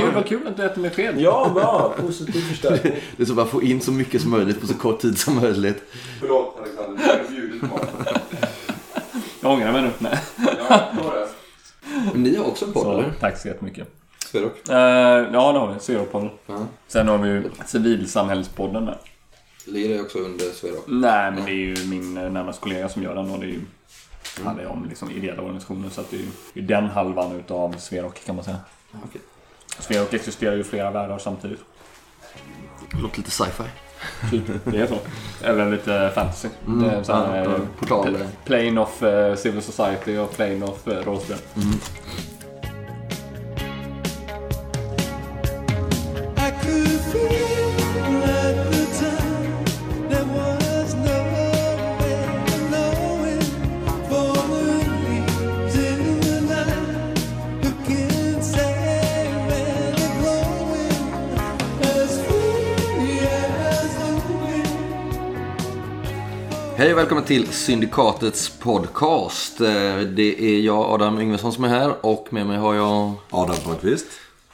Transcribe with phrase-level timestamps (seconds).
[0.00, 1.20] Gud vad kul att du äter med sked.
[1.20, 1.94] Ja, bra.
[2.00, 2.92] Positiv förstärkning.
[3.16, 5.34] Det är så bara få in så mycket som möjligt på så kort tid som
[5.34, 5.82] möjligt.
[6.20, 7.80] Förlåt Alexander, du har bjudit på.
[9.40, 9.90] Jag ångrar mig nu.
[9.98, 10.18] Nej.
[10.68, 10.80] Ja,
[12.12, 13.12] det ni har också en podd eller?
[13.20, 13.88] tack så jättemycket.
[14.26, 14.52] Sverok?
[14.68, 15.78] Uh, ja, det har vi.
[15.78, 16.30] Zero-podden.
[16.46, 16.66] Ja.
[16.88, 18.98] Sen har vi ju Civilsamhällspodden där.
[19.66, 20.84] Ligger det också under Sverok?
[20.86, 23.48] Nej, men det är ju min eh, närmaste kollega som gör den och det är
[23.48, 23.60] ju
[24.44, 26.24] handlar ju om liksom ideella organisationer så att det är
[26.54, 28.56] ju den halvan utav Sverok kan man säga.
[29.04, 29.20] Okej.
[29.78, 31.60] Sverok existerar ju i flera världar samtidigt.
[32.92, 33.64] Det låter lite sci-fi.
[34.30, 34.98] Typ, det är så.
[35.44, 36.48] Eller lite fantasy.
[36.66, 40.94] det är så här, ja, eh, Plane of eh, Civil Society och Plane of uh,
[40.94, 41.36] rollspel.
[41.56, 42.35] I
[67.06, 69.60] välkommen till Syndikatets podcast.
[69.60, 69.66] Eh,
[69.98, 74.06] Det är jag, Adam Yngvesson, som är här och med mig har jag Adam Palmqvist.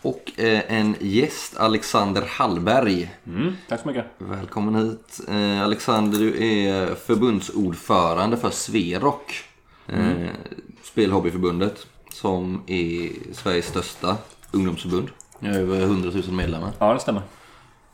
[0.02, 3.10] och eh, en gäst, Alexander Hallberg.
[3.26, 4.04] Mm, tack så mycket.
[4.18, 5.20] Välkommen hit.
[5.28, 9.44] Eh, Alexander, du är förbundsordförande för Sverok.
[9.88, 10.28] Eh,
[10.82, 11.86] Spelhobbyförbundet.
[12.12, 14.16] Som är Sveriges största
[14.50, 15.08] ungdomsförbund.
[15.38, 16.70] Jag har över 100 000 medlemmar.
[16.78, 17.22] Ja, det stämmer.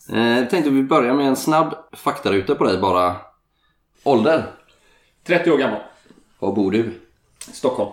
[0.07, 3.17] Jag tänkte vi börjar med en snabb faktaruta på dig bara.
[4.09, 4.53] Ålder?
[5.25, 5.81] 30 år gammal.
[6.39, 6.91] Var bor du?
[7.39, 7.91] Stockholm.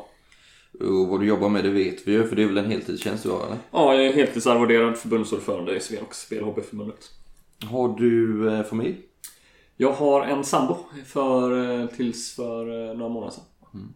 [0.80, 3.23] Och vad du jobbar med det vet vi ju, för det är väl en heltidstjänst
[3.23, 3.58] du har eller?
[3.71, 7.11] Ja, jag är heltidsarvoderad förbundsordförande i Sveroks Spelhobbyförbundet.
[7.63, 8.97] Har du eh, familj?
[9.77, 13.93] Jag har en sambo för, eh, tills för eh, några månader sedan.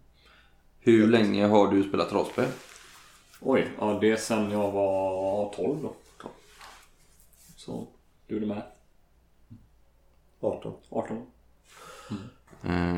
[0.79, 2.47] Hur länge har du spelat rollspel?
[3.41, 5.93] Oj, ja det är sen jag var 12 då.
[7.55, 7.87] Så,
[8.27, 8.61] du är med.
[10.39, 10.73] 18.
[10.89, 11.21] 18 år.
[11.21, 11.38] Eh,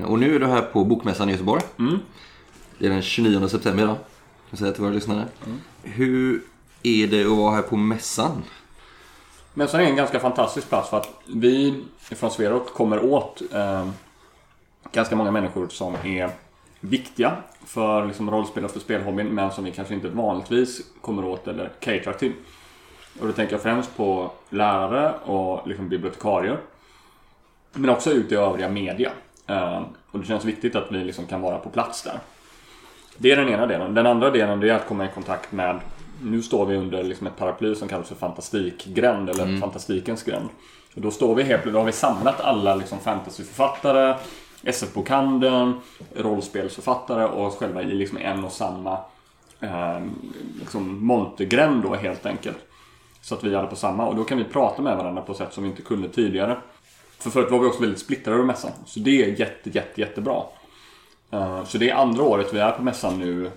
[0.08, 1.62] Och nu är du här på Bokmässan i Göteborg.
[1.80, 2.00] Mm.
[2.78, 3.98] Det är den 29 september idag.
[4.50, 5.26] Kan säga till våra lyssnare.
[5.84, 6.42] Hur
[6.84, 8.44] är det att vara här på mässan?
[9.54, 13.88] Men sen är en ganska fantastisk plats för att vi från Sverok kommer åt eh,
[14.92, 16.30] ganska många människor som är
[16.80, 17.36] viktiga
[17.66, 21.72] för liksom, rollspel och för spelhobbyn men som vi kanske inte vanligtvis kommer åt eller
[21.80, 22.34] caterar till.
[23.20, 26.60] Och då tänker jag främst på lärare och liksom, bibliotekarier.
[27.74, 29.12] Men också ut i övriga media.
[29.48, 29.82] Eh,
[30.12, 32.20] och det känns viktigt att vi liksom kan vara på plats där.
[33.18, 33.94] Det är den ena delen.
[33.94, 35.80] Den andra delen är att komma i kontakt med
[36.22, 40.50] Nu står vi under liksom ett paraply som kallas för fantastikgränd eller fantastikens gränd.
[40.96, 44.16] Och då står vi helt Då har vi samlat alla liksom fantasyförfattare
[44.64, 45.74] SF-bokhandeln,
[46.16, 48.98] rollspelsförfattare och oss själva i liksom en och samma
[49.60, 50.00] eh,
[50.60, 52.58] liksom montergränd då helt enkelt.
[53.22, 55.54] Så att vi är på samma och då kan vi prata med varandra på sätt
[55.54, 56.58] som vi inte kunde tidigare.
[57.22, 58.72] För förut var vi också väldigt splittrade över mässan.
[58.86, 60.44] Så det är jätte, jätte, jättebra.
[61.32, 63.52] Eh, Så det är andra året vi är på mässan nu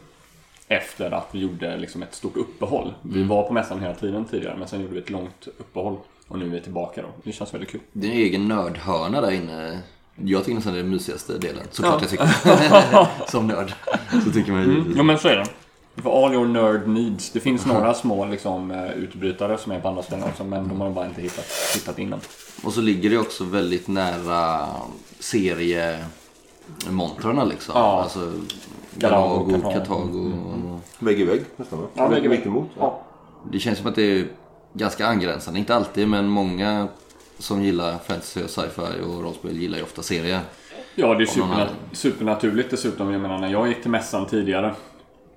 [0.69, 2.95] efter att vi gjorde liksom ett stort uppehåll.
[3.03, 5.97] Vi var på mässan hela tiden tidigare men sen gjorde vi ett långt uppehåll.
[6.29, 7.09] Och nu är vi tillbaka då.
[7.23, 7.81] Det känns väldigt kul.
[7.93, 9.79] Det är en egen nördhörna där inne.
[10.25, 11.63] Jag tycker nästan det är den mysigaste delen.
[11.71, 12.29] Såklart jag tycker.
[13.31, 13.73] Som nörd.
[14.25, 14.85] Så tycker man ju.
[14.97, 15.47] Jo men så är det.
[16.03, 17.31] För all your nerd needs.
[17.31, 20.81] Det finns några små liksom, eh, utbrytare som är på andra ställen också men de
[20.81, 22.21] har bara inte hittat, hittat innan.
[22.65, 24.67] Och så ligger det också väldigt nära
[25.21, 27.73] seriemontrarna liksom.
[27.77, 28.03] Ja.
[28.03, 28.33] Alltså
[28.97, 29.73] Galago, Kartago.
[29.73, 30.33] Katago.
[30.99, 31.87] Vägg i vägg nästan va?
[31.95, 32.39] Ja, vägg i vägg.
[32.39, 32.69] Mitt emot.
[32.79, 33.03] Ja.
[33.53, 34.27] Det känns som att det är
[34.73, 35.59] ganska angränsande.
[35.61, 36.89] Inte alltid men många
[37.39, 40.41] som gillar fantasy och sci-fi och rollspel gillar ju ofta serier.
[40.95, 43.13] Ja, det är Om någon superna- hade- supernaturligt dessutom.
[43.13, 44.75] Jag menar, när jag gick till mässan tidigare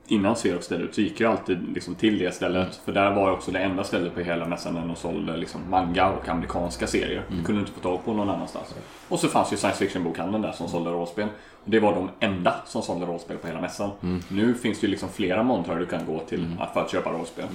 [0.10, 2.76] Innan Xerox ställde ut så gick jag alltid liksom till det stället.
[2.86, 6.10] För där var också det enda stället på hela mässan där de sålde liksom manga
[6.10, 7.24] och amerikanska serier.
[7.30, 8.76] Det kunde du inte få tag på någon annanstans.
[9.08, 11.28] Och så fanns ju science fiction-bokhandeln där som sålde rollspel.
[11.64, 13.90] Och det var de enda som sålde rollspel på hela mässan.
[14.30, 17.46] Nu finns det ju liksom flera montrar du kan gå till för att köpa rollspel.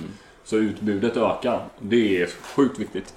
[0.44, 1.60] Så utbudet ökar.
[1.78, 3.14] Det är sjukt viktigt.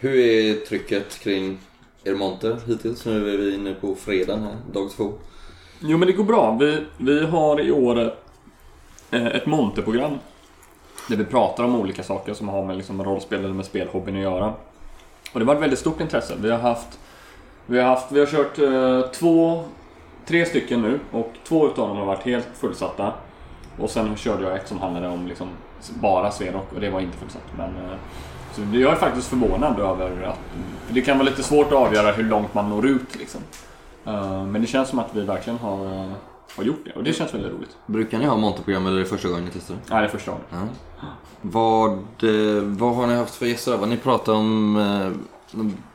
[0.00, 1.58] Hur är trycket kring
[2.04, 3.06] er monter hittills?
[3.06, 5.12] Nu är vi inne på fredagen här, dag två.
[5.80, 6.56] Jo men det går bra.
[6.60, 8.14] Vi, vi har i år
[9.10, 10.18] Eh, ett monterprogram.
[11.08, 14.22] Där vi pratar om olika saker som har med liksom rollspel eller med spelhobbyn att
[14.22, 14.52] göra.
[15.32, 16.34] Och det var ett väldigt stort intresse.
[16.38, 16.98] Vi har haft
[17.66, 19.64] Vi har, haft, vi har kört eh, två,
[20.26, 23.12] tre stycken nu och två utav dem har varit helt fullsatta.
[23.78, 25.48] Och sen körde jag ett som handlade om liksom
[26.00, 27.42] bara Sverok och det var inte fullsatt.
[27.56, 27.96] Men, eh,
[28.52, 30.38] så jag är faktiskt förvånad över att
[30.86, 33.40] för det kan vara lite svårt att avgöra hur långt man når ut liksom.
[34.06, 36.12] Eh, Men det känns som att vi verkligen har, eh,
[36.56, 37.76] har gjort det och det känns väldigt roligt.
[37.86, 39.80] Brukar ni ha monterprogram eller är det första gången ni testar det?
[39.88, 40.46] Ja, det är första gången.
[40.50, 41.06] Ja.
[41.42, 43.76] Vad, eh, vad har ni haft för gäster?
[43.76, 45.10] Vad ni pratat om eh,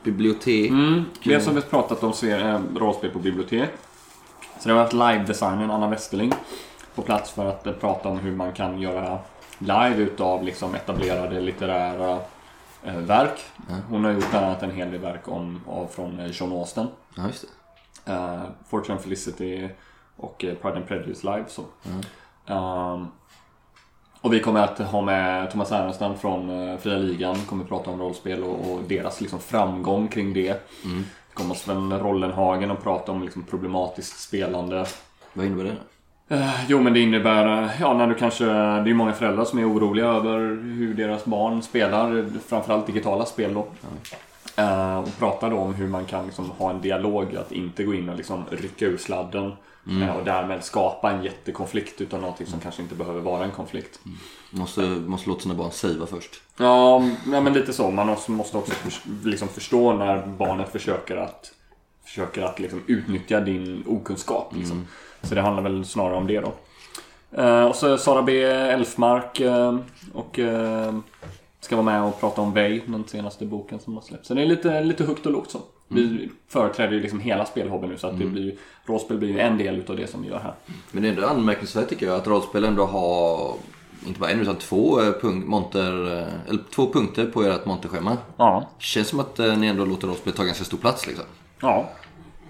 [0.03, 0.69] bibliotek?
[0.69, 1.03] Mm.
[1.23, 3.69] Dels har vi pratat om eh, rollspel på bibliotek.
[4.59, 6.33] Så det har varit live-designern Anna Westerling
[6.95, 9.19] på plats för att eh, prata om hur man kan göra
[9.57, 12.19] live utav liksom etablerade litterära
[12.83, 13.39] eh, verk.
[13.89, 16.87] Hon har gjort bland annat en hel del verk om, av, från eh, Sean Austen.
[17.15, 17.47] Ja, just det.
[18.11, 19.69] Uh, Fortune Felicity
[20.23, 21.45] och eh, Pride and Prejudice live.
[21.47, 21.63] Så.
[22.47, 23.07] Ehm,
[24.21, 27.35] och vi kommer att ha med Thomas Ernestam från uh, Fria Ligan.
[27.35, 30.69] Kommer prata om rollspel och, och deras liksom, framgång kring det.
[30.85, 31.05] Mm.
[31.33, 34.85] kommer Sven Rollenhagen och prata om liksom, problematiskt spelande.
[35.33, 35.75] Vad innebär det?
[36.35, 39.59] Eh, jo men det innebär, eh, ja när du kanske, det är många föräldrar som
[39.59, 43.67] är oroliga över hur deras barn spelar, framförallt digitala spel då.
[44.55, 47.93] Eh, och pratar då om hur man kan liksom ha en dialog, att inte gå
[47.93, 49.53] in och liksom rycka ur sladden.
[49.89, 53.99] Eh, Och därmed skapa en jättekonflikt utan någonting som kanske inte behöver vara en konflikt.
[54.49, 56.41] Måste, måste låta sina barn savea först.
[56.57, 57.91] Ja, nej, men lite så.
[57.91, 61.51] Man också, måste också förs- liksom förstå när barnet försöker att,
[62.05, 64.55] försöker att liksom utnyttja din okunskap.
[64.55, 64.87] Liksom.
[65.21, 66.53] Så det handlar väl snarare om det då.
[67.41, 68.43] Eh, och så Sara B.
[68.43, 69.77] Elfmark eh,
[70.13, 70.93] och eh,
[71.59, 74.27] ska vara med och prata om Vej, den senaste boken som har släppts.
[74.27, 75.59] Så det är lite, lite högt och lågt så.
[75.93, 78.55] Vi företräder ju liksom hela spelhobbyn nu så att det blir,
[78.85, 80.53] rollspel blir ju en del utav det som vi gör här.
[80.91, 83.53] Men det är ändå anmärkningsvärt tycker jag att rollspel ändå har
[84.07, 88.17] inte bara en utan två, eh, punkt, monter, eh, eller två punkter på ert monterschema.
[88.37, 88.69] Ja.
[88.79, 91.25] Känns som att eh, ni ändå låter rollspel ta ganska stor plats liksom.
[91.61, 91.89] Ja,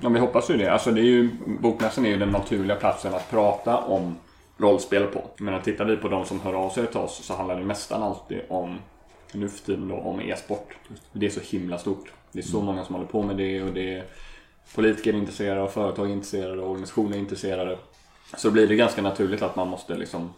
[0.01, 0.73] ja vi hoppas ju det.
[0.73, 1.29] Alltså det är ju,
[1.61, 4.15] bokmässan är ju den naturliga platsen att prata om
[4.57, 5.23] rollspel på.
[5.37, 8.03] Men tittar vi på de som hör av sig till oss så handlar det nästan
[8.03, 8.77] alltid om,
[9.31, 10.75] nu för tiden då, om e-sport.
[11.11, 12.13] Det är så himla stort.
[12.33, 14.05] Det är så många som håller på med det och det är
[14.75, 17.77] politiker är intresserade och företag är intresserade och organisationer är intresserade.
[18.37, 20.33] Så blir det ganska naturligt att man måste liksom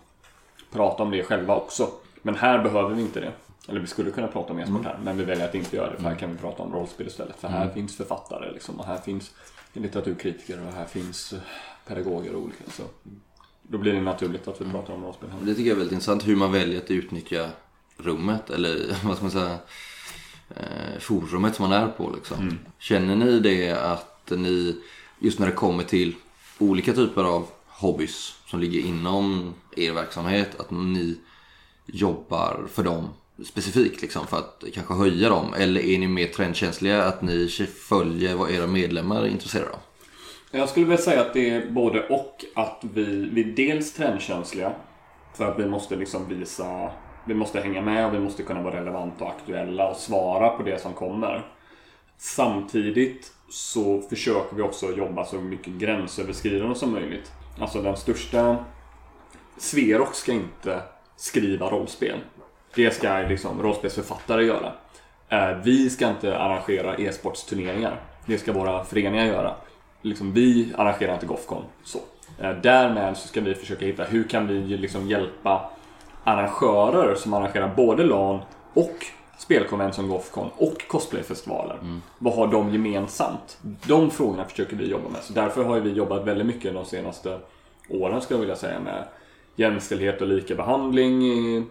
[0.71, 1.89] prata om det själva också.
[2.21, 3.31] Men här behöver vi inte det.
[3.67, 5.97] Eller vi skulle kunna prata om e-sport här, men vi väljer att inte göra det.
[5.97, 7.35] För här kan vi prata om rollspel istället.
[7.35, 9.31] För här finns författare liksom, och här finns
[9.73, 11.39] litteraturkritiker och här finns eh,
[11.87, 12.63] pedagoger och olika.
[12.71, 12.83] Så
[13.61, 15.39] då blir det naturligt att vi pratar om rollspel här.
[15.41, 17.49] Det tycker jag är väldigt intressant hur man väljer att utnyttja
[17.97, 19.57] rummet eller vad ska man säga
[20.99, 22.59] forumet som man är på liksom.
[22.79, 24.75] Känner ni det att ni
[25.19, 26.15] just när det kommer till
[26.57, 31.17] olika typer av hobbys som ligger inom er verksamhet att ni
[31.85, 33.09] jobbar för dem
[33.45, 37.47] specifikt liksom för att kanske höja dem eller är ni mer trendkänsliga att ni
[37.89, 39.79] följer vad era medlemmar är intresserade av?
[40.51, 42.45] Jag skulle väl säga att det är både och.
[42.55, 44.73] Att vi, vi är dels trendkänsliga.
[45.33, 46.91] För att vi måste liksom visa,
[47.25, 50.63] vi måste hänga med och vi måste kunna vara relevanta och aktuella och svara på
[50.63, 51.45] det som kommer.
[52.17, 57.31] Samtidigt så försöker vi också jobba så mycket gränsöverskridande som möjligt.
[57.59, 58.57] Alltså den största...
[59.57, 60.81] Sverok ska inte
[61.15, 62.19] skriva rollspel.
[62.75, 64.71] Det ska liksom rollspelsförfattare göra.
[65.29, 68.01] Eh, vi ska inte arrangera e-sportsturneringar.
[68.25, 69.55] Det ska våra föreningar göra.
[70.01, 71.63] Liksom, vi arrangerar inte Gothcon.
[71.83, 71.99] Så.
[72.39, 75.69] Eh, därmed så ska vi försöka hitta hur kan vi liksom hjälpa
[76.25, 78.39] arrangörer som arrangerar både LAN
[78.73, 79.05] och
[79.37, 81.79] spelkonvent som Gothcon och cosplayfestivaler.
[82.19, 83.57] Vad har de gemensamt?
[83.87, 85.23] De frågorna försöker vi jobba med.
[85.23, 87.39] Så därför har vi jobbat väldigt mycket de senaste
[87.89, 89.07] åren skulle jag vilja säga med
[89.55, 91.63] jämställdhet och likabehandling i,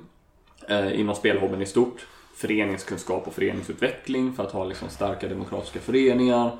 [0.69, 2.07] eh, inom spelhobbyn i stort.
[2.37, 6.51] Föreningskunskap och föreningsutveckling för att ha liksom starka demokratiska föreningar.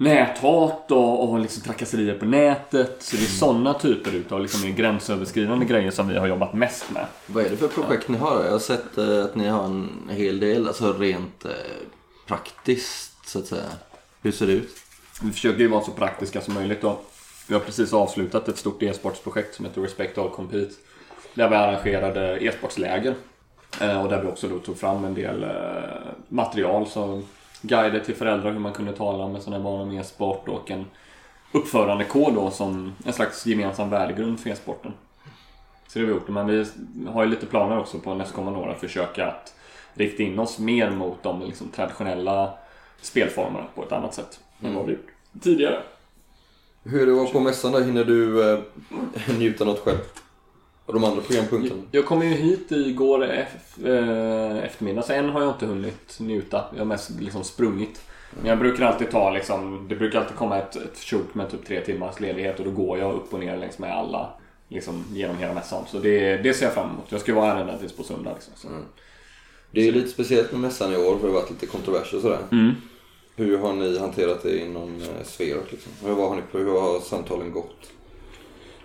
[0.00, 3.02] Näthat och, och liksom trakasserier på nätet.
[3.02, 7.06] Så det är sådana typer utav liksom gränsöverskridande grejer som vi har jobbat mest med.
[7.26, 8.44] Vad är det för projekt ni har?
[8.44, 11.50] Jag har sett eh, att ni har en hel del, alltså rent eh,
[12.26, 13.62] praktiskt så att säga.
[14.22, 14.70] Hur ser det ut?
[15.22, 16.98] Vi försöker ju vara så praktiska som möjligt då.
[17.48, 20.74] Vi har precis avslutat ett stort e-sportsprojekt som heter Respect All Compete.
[21.34, 23.14] Där vi arrangerade e-sportsläger.
[23.80, 25.46] Eh, Och där vi också då tog fram en del
[26.28, 27.24] material som
[27.62, 30.84] guider till föräldrar hur man kunde tala med sina barn om e-sport och en
[31.52, 34.92] uppförandekod då som en slags gemensam värdegrund för e-sporten.
[35.88, 36.28] Så det har vi gjort.
[36.28, 36.66] Men vi
[37.08, 39.54] har ju lite planer också på nästkommande år att försöka att
[39.94, 42.54] rikta in oss mer mot de liksom traditionella
[43.00, 45.08] spelformerna på ett annat sätt än vad vi gjort
[45.40, 45.82] tidigare.
[46.84, 47.84] Hur är det att vara på mässan där?
[47.84, 48.58] Hinner du eh,
[49.38, 49.98] njuta något själv?
[50.90, 51.82] Och de andra programpunkterna?
[51.90, 56.64] Jag kom ju hit igår eh, eftermiddag, så än har jag inte hunnit njuta.
[56.72, 58.02] Jag har mest liksom sprungit.
[58.36, 61.66] Men jag brukar alltid ta liksom, det brukar alltid komma ett, ett sjok med typ
[61.66, 64.30] tre timmars ledighet och då går jag upp och ner längs med alla
[64.68, 65.84] liksom, genom hela mässan.
[65.88, 67.06] Så det, det ser jag fram emot.
[67.08, 68.32] Jag ska vara här ända tills på söndag.
[68.34, 68.68] Liksom, så.
[69.70, 72.16] Det är ju lite speciellt med mässan i år för det har varit lite kontroverser
[72.16, 72.40] och sådär.
[72.52, 72.72] Mm.
[73.36, 75.92] Hur har ni hanterat det inom eh, Sverok liksom?
[76.04, 77.90] Hur, vad har ni, hur har samtalen gått?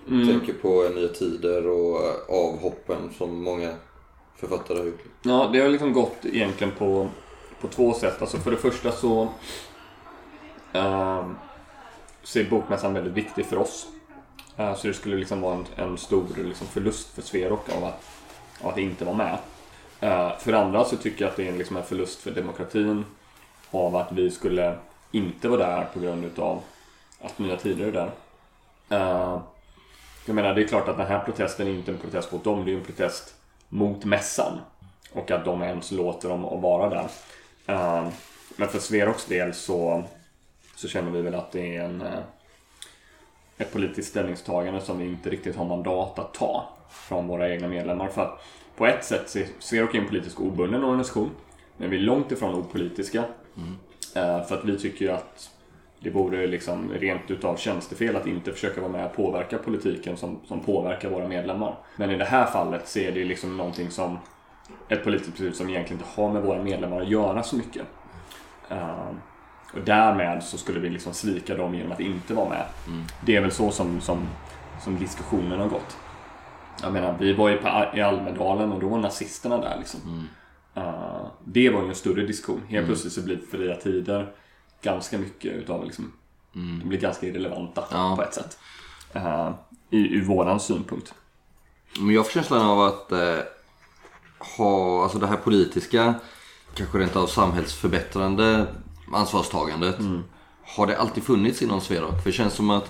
[0.08, 3.74] Tänker på Nya Tider och eh, avhoppen som många
[4.36, 5.04] författare har gjort.
[5.22, 7.10] Ja, det har liksom gått egentligen på,
[7.62, 8.22] på två sätt.
[8.22, 9.30] Alltså för det första så,
[10.74, 11.36] ehm,
[12.24, 13.88] så är bokmässan väldigt viktig för oss.
[14.58, 18.04] Eh, så det skulle liksom vara en, en stor liksom förlust för Sverok av att,
[18.62, 19.38] av att inte vara med.
[20.00, 22.32] Eh, för det andra så tycker jag att det är en, liksom en förlust för
[22.32, 23.06] demokratin
[23.72, 24.78] av att vi skulle
[25.12, 26.62] inte vara där på grund utav
[27.22, 28.12] att Nya Tider är där.
[30.26, 32.66] Jag menar, det är klart att den här protesten är inte en protest mot dem,
[32.66, 33.36] det är en protest
[33.70, 34.60] mot mässan.
[35.14, 37.08] Och att de ens låter dem att vara där.
[37.66, 38.08] Eh,
[38.58, 40.04] Men för Sveroks del så,
[40.76, 42.20] så känner vi väl att det är en, eh,
[43.58, 48.08] ett politiskt ställningstagande som vi inte riktigt har mandat att ta från våra egna medlemmar.
[48.08, 48.42] För att
[48.78, 51.30] på ett sätt så är Sverok en politisk obunden organisation.
[51.78, 53.24] Men vi är långt ifrån opolitiska.
[54.16, 55.50] Eh, För att vi tycker ju att
[56.00, 60.40] det vore liksom rent utav tjänstefel att inte försöka vara med och påverka politiken som,
[60.46, 61.78] som påverkar våra medlemmar.
[61.96, 64.18] Men i det här fallet så är det liksom någonting som
[64.90, 67.84] ett politiskt beslut som egentligen inte har med våra medlemmar att göra så mycket.
[68.70, 69.10] Eh,
[69.74, 72.66] och därmed så skulle vi liksom svika dem genom att inte vara med.
[73.26, 74.28] Det är väl så som, som,
[74.84, 75.98] som diskussionen har gått.
[76.82, 80.28] Jag menar, vi var ju på, i Almedalen och då var nazisterna där liksom.
[80.76, 82.62] Eh, det var ju en större diskussion.
[82.68, 84.32] Helt plötsligt så blir fria tider
[84.82, 86.12] ganska mycket utav liksom,
[86.54, 88.16] de blir ganska irrelevanta Ja.
[88.16, 88.58] på ett sätt.
[89.16, 89.52] Uh,
[89.90, 91.14] i, ur våran synpunkt.
[92.00, 93.38] Men jag får känslan av att eh,
[94.58, 96.14] ha, alltså det här politiska,
[96.76, 98.68] kanske rent av samhällsförbättrande
[99.14, 99.96] ansvarstagandet.
[100.68, 102.24] Har det alltid funnits inom Sverok?
[102.24, 102.90] För det känns som att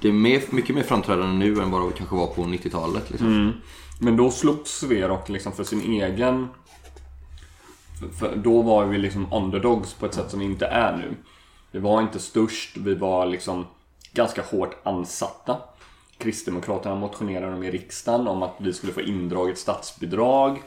[0.00, 3.10] det är mer, mycket mer framträdande nu än vad det kanske var på 90-talet.
[3.10, 3.52] Liksom.
[4.00, 6.48] Men då slogs Sverok liksom för sin egen...
[8.00, 11.14] För, för då var vi liksom underdogs på ett sätt som vi inte är nu.
[11.70, 13.66] Vi var inte störst, vi var liksom
[14.12, 15.56] ganska hårt ansatta.
[16.18, 20.62] Kristdemokraterna motionerade om i riksdagen om att vi skulle få indraget statsbidrag.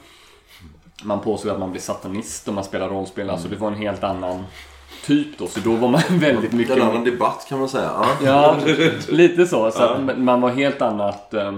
[1.03, 3.29] Man påstod att man blev satanist om man spelar rollspel.
[3.29, 4.43] Alltså det var en helt annan
[5.05, 5.47] typ då.
[5.47, 6.75] Så då var man väldigt mycket...
[6.75, 7.91] En annan debatt kan man säga.
[7.95, 8.07] Ja.
[8.23, 8.57] Ja,
[9.09, 9.71] lite så.
[9.71, 11.33] så man var helt annat...
[11.33, 11.57] eh,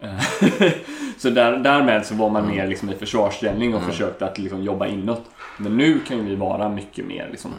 [1.18, 4.86] så där, därmed så var man mer liksom i försvarsställning och försökte att liksom jobba
[4.86, 5.22] inåt.
[5.58, 7.50] Men nu kan vi vara mycket mer liksom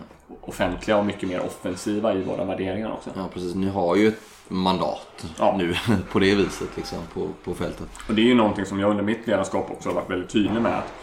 [0.41, 3.10] offentliga och mycket mer offensiva i våra värderingar också.
[3.15, 5.55] Ja precis, ni har ju ett mandat Ja.
[5.57, 5.75] nu
[6.12, 7.88] på det viset liksom på, på fältet.
[8.07, 10.62] Och det är ju någonting som jag under mitt ledarskap också har varit väldigt tydlig
[10.62, 10.77] med.
[10.77, 10.93] Att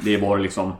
[0.00, 0.72] det är vår liksom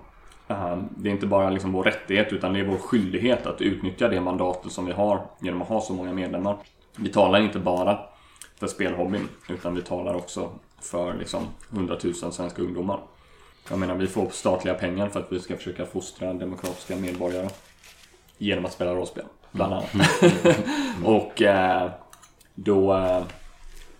[0.48, 4.08] eh, det är inte bara liksom vår rättighet utan det är vår skyldighet att utnyttja
[4.08, 6.56] det mandatet som vi har genom att ha så många medlemmar.
[6.96, 7.98] Vi talar inte bara
[8.62, 10.50] för spelhobbyn utan vi talar också
[10.80, 13.00] för liksom 100 000 svenska ungdomar.
[13.70, 17.48] Jag menar vi får statliga pengar för att vi ska försöka fostra demokratiska medborgare
[18.38, 19.90] genom att spela rollspel, bland annat.
[21.04, 21.90] och eh,
[22.54, 23.22] då, eh,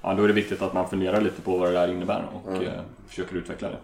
[0.03, 2.63] ja, då är det viktigt att man funderar lite på vad det där innebär och
[2.63, 3.79] eh, försöker utveckla det.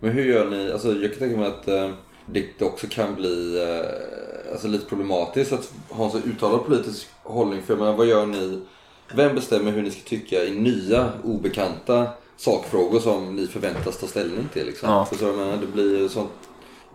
[0.00, 0.72] Men hur gör ni?
[0.72, 1.90] Alltså jag kan tänka mig att eh,
[2.26, 7.62] det också kan bli eh, alltså, lite problematiskt att ha en så uttalad politisk hållning.
[7.62, 8.62] För jag menar, vad gör ni?
[9.14, 14.48] Vem bestämmer hur ni ska tycka i nya obekanta sakfrågor som ni förväntas ta ställning
[14.52, 14.66] till?
[14.66, 14.90] Liksom?
[14.90, 15.04] Ja.
[15.04, 16.30] För så jag menar, det blir sånt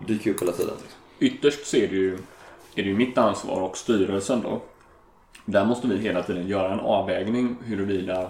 [0.08, 0.74] dyker upp hela tiden.
[0.82, 1.00] Liksom.
[1.20, 2.14] Ytterst så är det ju,
[2.76, 4.62] är det ju mitt ansvar och styrelsen då.
[5.46, 8.30] Där måste vi hela tiden göra en avvägning huruvida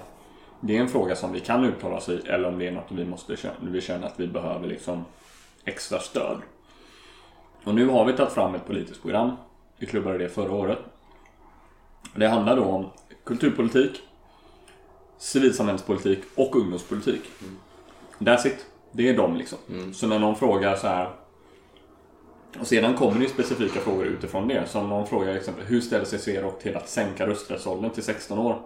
[0.59, 2.91] det är en fråga som vi kan uttala oss i eller om det är något
[2.91, 5.05] vi måste känna, vi känner att vi behöver liksom
[5.65, 6.37] extra stöd.
[7.63, 9.31] Och nu har vi tagit fram ett politiskt program.
[9.77, 10.79] Vi klubbade det förra året.
[12.15, 12.89] Det handlar då om
[13.23, 14.01] kulturpolitik,
[15.17, 17.21] civilsamhällspolitik och ungdomspolitik.
[18.19, 18.65] That's it.
[18.91, 19.57] Det är de liksom.
[19.93, 21.09] Så när någon frågar så här
[22.59, 24.67] och sedan kommer det ju specifika frågor utifrån det.
[24.67, 28.61] Som någon frågar exempel hur ställer sig Sverok till att sänka rösträttsåldern till 16 år?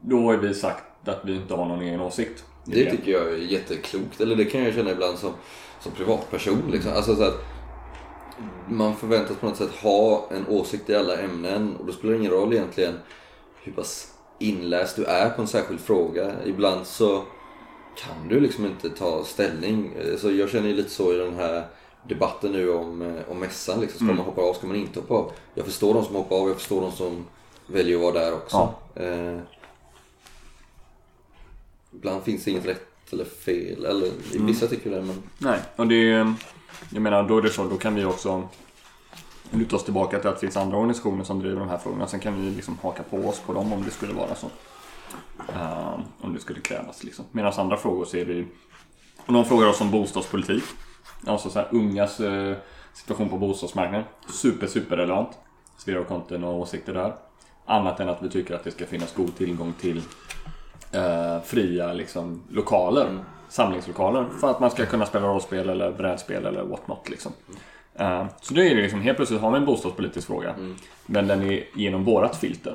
[0.00, 2.44] Då har vi sagt att vi inte har någon egen åsikt.
[2.66, 4.20] i Det tycker jag är jätteklokt.
[4.20, 5.32] Eller det kan jag känna ibland som,
[5.80, 6.62] som privatperson.
[6.70, 6.92] Liksom.
[6.92, 7.44] Alltså, så att
[8.68, 11.76] man förväntas på något sätt ha en åsikt i alla ämnen.
[11.76, 12.94] Och då spelar det ingen roll egentligen
[13.64, 16.32] hur pass inläst du är på en särskild fråga.
[16.44, 17.22] Ibland så
[17.96, 19.92] kan du liksom inte ta ställning.
[20.18, 21.66] Så jag känner ju lite så i den här
[22.08, 23.80] debatten nu om, eh, om mässan.
[23.80, 24.06] Liksom.
[24.06, 24.54] Ska man hoppa av?
[24.54, 25.32] Ska man inte hoppa av?
[25.54, 26.48] Jag förstår de som hoppar av.
[26.48, 27.24] Jag förstår de som
[27.66, 28.74] väljer att vara där också.
[28.94, 29.38] Eh,
[31.94, 33.84] ibland finns det inget rätt eller fel.
[33.84, 35.22] Eller vissa tycker det men...
[35.38, 36.34] Nej, och det är,
[36.92, 37.64] Jag menar, då är det så.
[37.64, 38.48] Då kan vi också
[39.50, 42.06] luta oss tillbaka till att det finns andra organisationer som driver de här frågorna.
[42.06, 44.46] Sen kan vi liksom haka på oss på dem om det skulle vara så.
[45.48, 47.24] Eh, om det skulle krävas liksom.
[47.32, 48.46] Medan andra frågor så är det ju...
[49.26, 50.64] Och någon frågar oss om bostadspolitik.
[51.26, 52.56] Alltså så här, ungas eh,
[52.92, 54.06] situation på bostadsmarknaden.
[54.28, 55.30] Super, super relevant.
[55.76, 57.14] Sverok har inte några åsikter där.
[57.66, 60.02] Annat än att vi tycker att det ska finnas god tillgång till
[60.92, 63.24] eh, fria liksom, lokaler.
[63.48, 64.26] Samlingslokaler.
[64.40, 67.08] För att man ska kunna spela rollspel eller brädspel eller what not.
[67.08, 67.32] Liksom.
[67.98, 70.54] Eh, så det är det liksom, helt plötsligt har vi en bostadspolitisk fråga.
[71.06, 72.74] Men den är genom vårat filter.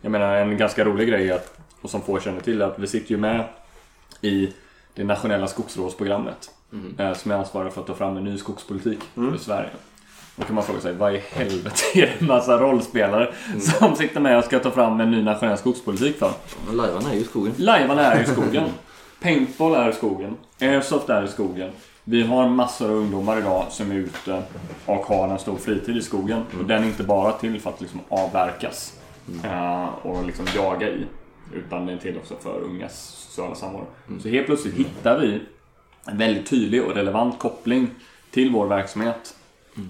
[0.00, 2.78] Jag menar en ganska rolig grej är att, och som få känner till är att
[2.78, 3.44] vi sitter ju med
[4.20, 4.52] i
[4.94, 6.50] det nationella skogsrådsprogrammet.
[6.98, 9.70] eh, Som är ansvariga för att ta fram en ny skogspolitik för Sverige.
[10.36, 14.20] Då kan man fråga sig, vad i helvete är det en massa rollspelare som sitter
[14.20, 16.30] med och ska ta fram en ny nationell skogspolitik för?
[16.72, 17.52] Lajvan är ju i skogen.
[17.56, 18.64] Lajvarna är i skogen.
[19.22, 20.36] Paintball är skogen.
[20.60, 21.70] Airsoft är skogen.
[22.04, 24.42] Vi har massor av ungdomar idag som är ute
[24.86, 26.42] och har en stor fritid i skogen.
[26.58, 29.00] Och den är inte bara till för att liksom avverkas
[29.44, 31.06] eh, och liksom jaga i.
[31.54, 33.86] Utan den är till också för ungas sociala samvaro.
[34.22, 35.40] Så helt plötsligt hittar vi
[36.04, 37.90] en väldigt tydlig och relevant koppling
[38.30, 39.36] till vår verksamhet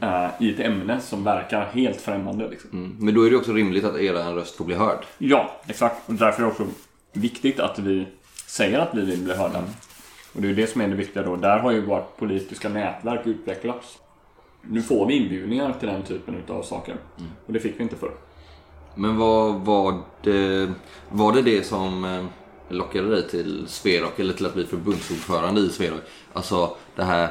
[0.03, 2.49] eh, i ett ämne som verkar helt främmande.
[2.49, 2.71] Liksom.
[2.71, 2.97] Mm.
[2.99, 5.05] Men då är det också rimligt att era röst får bli hörd.
[5.19, 6.09] Ja, exakt.
[6.09, 6.67] Och därför är det också
[7.13, 8.07] viktigt att vi
[8.47, 9.65] säger att vi vill bli hörda.
[10.35, 11.37] Och det är det som är det viktiga då.
[11.37, 13.99] Där har ju vårt politiska nätverk utvecklats.
[14.63, 16.97] Nu får vi inbjudningar till den typen av saker.
[17.47, 18.13] Och det fick vi inte förr.
[18.95, 20.73] Men vad var det,
[21.11, 22.25] var det det som eh,
[22.69, 26.01] lockade dig till Sverok eller till att bli förbundsordförande i Sverok?
[26.33, 27.29] Alltså det här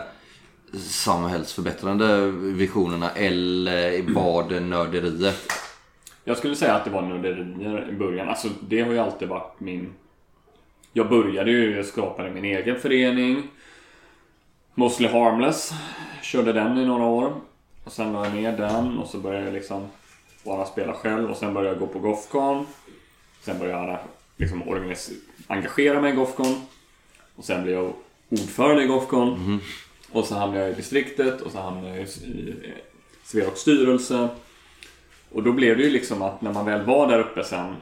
[0.74, 5.51] samhällsförbättrande visionerna eller var det nörderiet?
[6.24, 8.29] Jag skulle säga att det var nörderier i början.
[8.29, 9.93] Alltså det har ju alltid varit min...
[10.93, 13.48] Jag började ju, jag skapade min egen förening.
[14.74, 15.71] Mostly Harmless.
[16.21, 17.33] Körde den i några år.
[17.83, 19.88] Och sen la jag ner den och så började jag liksom
[20.43, 22.65] bara spela själv och sen började jag gå på Gothcon.
[23.41, 24.00] Sen började jag
[24.38, 24.63] liksom
[25.48, 26.62] engagera mig i Gothcon.
[27.36, 27.93] Och sen blev jag
[28.29, 29.60] ordförande i Gothcon.
[30.12, 32.55] Och så hamnade jag i distriktet och så hamnade jag i
[33.24, 34.27] Sveroks styrelse.
[35.31, 37.75] Och då blev det ju liksom att när man väl var där uppe sen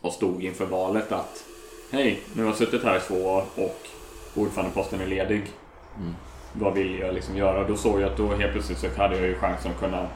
[0.00, 1.44] och stod inför valet att
[1.92, 3.88] Hej, nu har jag suttit här i två år och
[4.34, 5.42] ordförandeposten är ledig.
[6.52, 7.68] Vad vill jag liksom göra?
[7.68, 10.08] Då såg jag att då helt plötsligt så hade jag ju chansen att kunna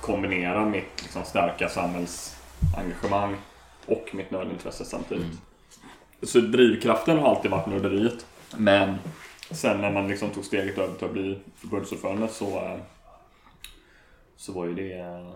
[0.00, 3.36] kombinera mitt liksom starka samhällsengagemang
[3.86, 5.40] och mitt nördintresse samtidigt.
[6.22, 8.26] Så drivkraften har alltid varit nörderiet.
[8.56, 8.98] Men
[9.50, 12.78] sen när man liksom tog steget över till att bli förbundsordförande så eh,
[14.36, 15.32] så var ju det eh,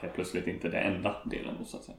[0.00, 1.98] helt plötsligt inte den enda delen så att säga.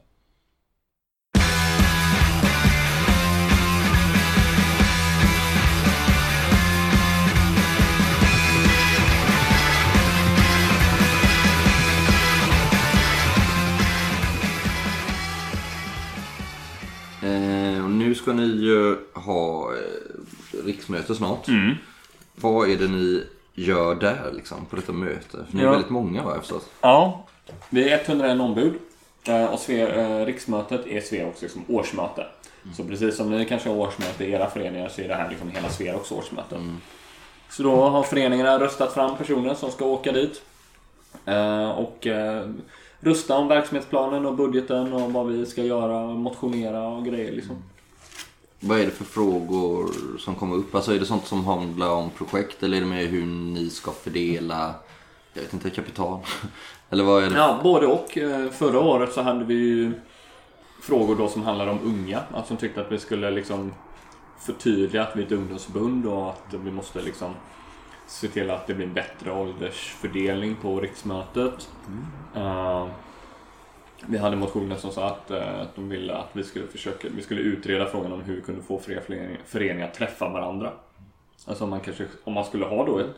[17.22, 21.48] Eh, nu ska ni ju ha eh, riksmöte snart.
[21.48, 21.74] Mm.
[22.34, 25.30] Vad är det ni gör där liksom på detta möte?
[25.30, 25.70] För ni är Ja.
[25.70, 26.70] väldigt många har jag förstått.
[26.80, 27.26] Ja,
[27.70, 28.74] vi är 101 ombud.
[29.28, 29.88] eh, Och Sve,
[30.20, 32.26] eh, riksmötet är Sveroks liksom årsmöte.
[32.76, 35.50] Så precis som ni kanske har årsmöte i era föreningar så är det här liksom
[35.50, 36.60] hela Sveroks årsmöte.
[37.50, 40.42] Så då har föreningarna röstat fram personer som ska åka dit.
[41.24, 42.48] eh, Och eh,
[43.00, 47.56] rösta om verksamhetsplanen och budgeten och vad vi ska göra, motionera och grejer liksom.
[48.60, 50.74] Vad är det för frågor som kommer upp?
[50.74, 53.90] Alltså är det sånt som handlar om projekt eller är det mer hur ni ska
[53.92, 54.74] fördela,
[55.34, 56.20] jag vet inte, kapital?
[56.90, 57.36] eller vad är det?
[57.36, 58.18] Ja, både och.
[58.18, 59.92] Eh, Förra året så hade vi ju
[60.82, 62.20] frågor då som handlade om unga.
[62.32, 63.72] Att som tyckte att vi skulle liksom
[64.40, 67.34] förtydliga att vi är ett ungdomsförbund och att vi måste liksom
[68.08, 71.68] se till att det blir en bättre åldersfördelning på riksmötet.
[72.36, 72.86] Eh,
[74.06, 77.22] vi hade motioner som sa att, eh, att de ville att vi skulle försöka, vi
[77.22, 80.72] skulle utreda frågan om hur vi kunde få fler föreningar, föreningar att träffa varandra.
[81.46, 83.16] Alltså om man kanske, om man skulle ha då ett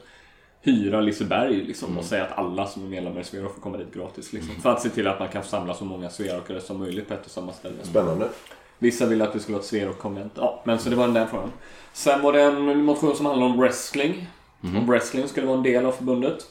[0.61, 3.95] hyra Liseberg liksom, och säga att alla som är medlemmar i Sverok får komma dit
[3.95, 4.33] gratis.
[4.33, 7.15] Liksom, För att se till att man kan samla så många Sverokare som möjligt på
[7.15, 7.75] ett och samma ställe.
[7.83, 8.29] Spännande.
[8.79, 10.33] Vissa ville att det skulle vara ett Sverok-konvent.
[10.37, 11.53] Ja, men så det var den frågan.
[11.93, 14.27] Sen var det en motion som handlade om wrestling.
[14.63, 16.47] Om wrestling skulle vara en del av förbundet.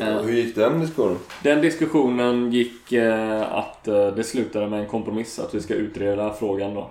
[0.00, 1.18] Eh, Hur gick den diskussionen?
[1.42, 6.32] Den diskussionen gick eh, att eh, det slutade med en kompromiss att vi ska utreda
[6.32, 6.90] frågan då.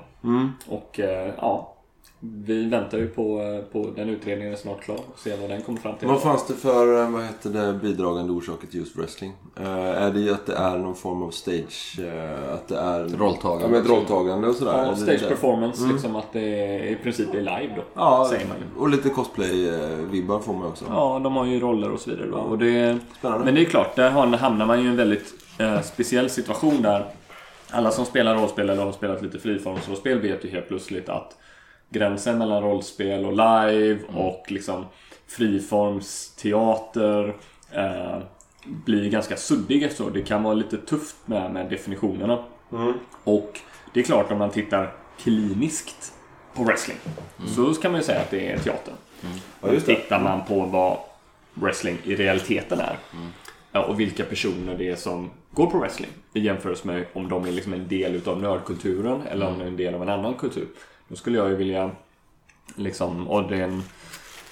[0.67, 1.74] Och eh, ja,
[2.19, 5.61] vi väntar ju på, eh, på den utredningen är snart klar och ser vad den
[5.61, 6.07] kommer fram till.
[6.07, 9.33] Vad fanns det för eh, vad heter det, bidragande orsaker till just wrestling?
[9.59, 11.99] Eh, är det att det är någon form av stage...
[11.99, 13.03] eh, att det är...
[13.17, 13.77] Rolltagande.
[13.77, 14.73] Ja, ett rolltagande och sådär?
[14.73, 15.27] Är Ja, stage det?
[15.29, 17.81] performance, liksom att det är, i princip är live då.
[17.93, 18.81] Ja, säger man ju.
[18.81, 20.85] och lite cosplay-vibbar får man också.
[20.89, 22.37] Ja, de har ju roller och så vidare då.
[22.37, 23.45] Och det, Spännande.
[23.45, 27.05] men det är klart, där hamnar man ju i en väldigt eh, speciell situation där
[27.69, 31.37] alla som spelar rollspel eller har spelat lite friformsrollspel vet ju helt plötsligt att
[31.89, 34.85] gränsen mellan rollspel och live och liksom
[35.27, 37.35] friformsteater
[37.71, 38.17] eh,
[38.63, 42.43] blir ganska suddig så det kan vara lite tufft med, med definitionerna.
[43.23, 43.59] Och
[43.93, 46.13] det är klart om man tittar kliniskt
[46.53, 46.97] på wrestling
[47.55, 48.93] så kan man ju säga att det är teater.
[49.61, 49.95] Ja, just det.
[49.95, 50.97] Tittar man på vad
[51.53, 52.97] wrestling i realiteten är
[53.71, 57.45] ja, och vilka personer det är som går på wrestling i jämförelse med om de
[57.45, 60.33] är liksom en del utav nördkulturen eller om de är en del av en annan
[60.33, 60.67] kultur.
[61.07, 61.91] Då skulle jag ju vilja
[62.75, 63.83] liksom, och det är en,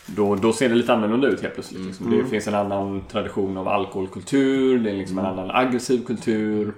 [0.06, 1.82] då, då ser det lite annorlunda ut helt plötsligt.
[1.82, 2.12] Liksom.
[2.12, 6.74] Det finns en annan tradition av alkoholkultur, det är liksom en annan aggressiv kultur.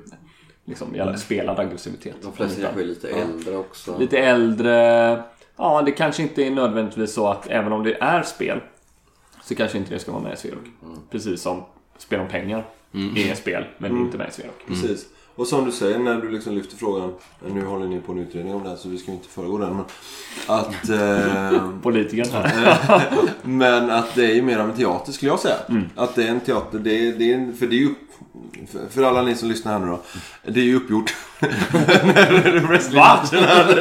[0.68, 2.16] Liksom, jävla spelad aggressivitet.
[2.22, 3.98] De flesta kanske är lite äldre också.
[4.00, 5.24] Lite äldre.
[5.56, 8.60] Ja, det kanske inte är nödvändigtvis så att även om det är spel
[9.44, 10.64] så kanske inte det ska vara med i Sverok.
[11.12, 11.64] Precis som
[11.98, 12.66] spel om pengar
[13.16, 14.66] är spel, men är inte med i Sverok.
[14.68, 15.06] Precis.
[15.36, 17.14] Och som du säger när du liksom lyfter frågan.
[17.48, 19.58] Nu håller ni på en utredning om det här så vi ska ju inte föregå
[19.58, 19.76] den.
[19.76, 19.86] Men
[20.48, 23.02] att, eh, Politikern här.
[23.44, 25.56] men att det är ju mer av en teater skulle jag säga.
[25.96, 26.80] Att det är en teater.
[26.80, 27.90] Det är, det är för det är ju
[28.72, 30.02] för- för alla ni som lyssnar här nu då.
[30.52, 31.16] Det är ju uppgjort.
[31.40, 33.76] När wrestlingmatcherna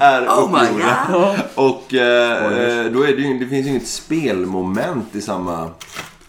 [0.00, 1.36] är Oh my uppgjorda.
[1.54, 5.70] Och eh, då är det ju det finns ju inget spelmoment i samma...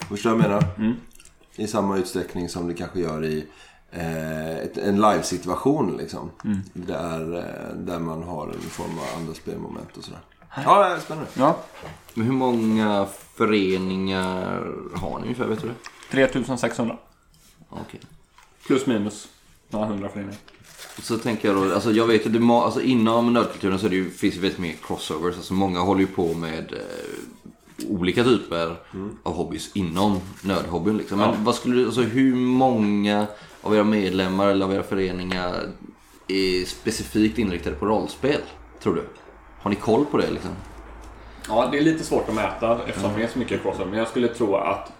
[0.09, 0.49] Förstår du vad jag
[0.79, 0.95] menar?
[1.55, 3.45] I samma utsträckning som det kanske gör i
[3.91, 6.31] ett, en live-situation liksom.
[6.73, 10.19] Där, eh, där man har en form av andra spelmoment och sådär.
[10.65, 11.29] Ja, det är spännande.
[11.33, 11.57] Ja.
[12.13, 15.45] Men hur många föreningar har ni ungefär?
[15.47, 15.73] Vet du det?
[16.11, 16.97] 3600.
[17.69, 17.99] Okej.
[18.67, 19.27] Plus minus
[19.69, 20.37] några hundra föreningar.
[21.01, 24.09] Så tänker jag då, alltså jag vet må- alltså inom nördkulturen så är det ju,
[24.09, 25.35] finns det väldigt mycket crossovers.
[25.35, 28.75] Alltså många håller ju på med eh, olika typer
[29.23, 30.97] av hobbys inom nördhobbyn.
[30.97, 31.17] Liksom.
[31.19, 33.27] Men vad skulle du, alltså hur många
[33.67, 35.69] av era medlemmar eller av era föreningar
[36.27, 38.41] är specifikt inriktade på rollspel?
[38.79, 39.03] Tror du?
[39.59, 40.51] Har ni koll på det liksom?
[41.47, 43.85] Ja, det är lite svårt att mäta eftersom det är så mycket crossover.
[43.89, 44.91] Men jag skulle tro att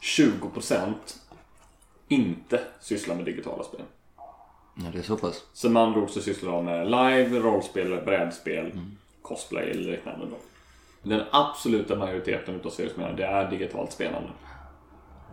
[0.00, 0.92] 20%
[2.08, 3.80] inte sysslar med digitala spel.
[4.74, 5.42] Ja, det är så pass.
[5.52, 8.80] Så med andra ord så sysslar de med live, rollspel, brädspel,
[9.22, 10.26] cosplay eller liknande.
[10.30, 10.36] Då.
[11.02, 14.28] Den absoluta majoriteten utav seriespelare, det är digitalt spelande.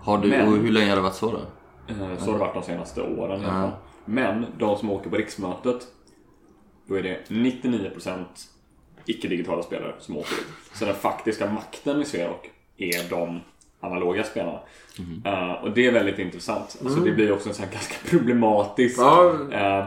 [0.02, 1.40] Har du, Men- och hur länge har det varit så då?
[1.88, 3.72] Eh, Så har det varit de senaste åren i alla fall.
[4.06, 5.88] Men de som åker på riksmötet,
[6.88, 8.24] då är det 99%
[9.06, 10.46] icke-digitala spelare som åker dit.
[10.74, 13.40] Så den faktiska makten i Sverok är de
[13.80, 14.60] analoga spelarna.
[15.26, 16.78] Eh, och det är väldigt intressant.
[16.84, 19.00] Alltså, det blir också en sån ganska problematisk...
[19.00, 19.34] Ja.
[19.52, 19.86] eh,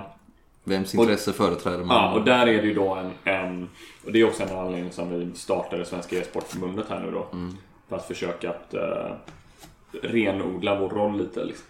[0.65, 1.97] Vems intresse företräder man?
[1.97, 3.69] Ja, och där är det ju då en, en
[4.05, 7.27] och det är också en av anledningarna som vi startade Svenska e-sportförbundet här nu då.
[7.89, 8.75] För att försöka att
[10.03, 11.45] renodla vår roll lite.
[11.45, 11.67] Liksom.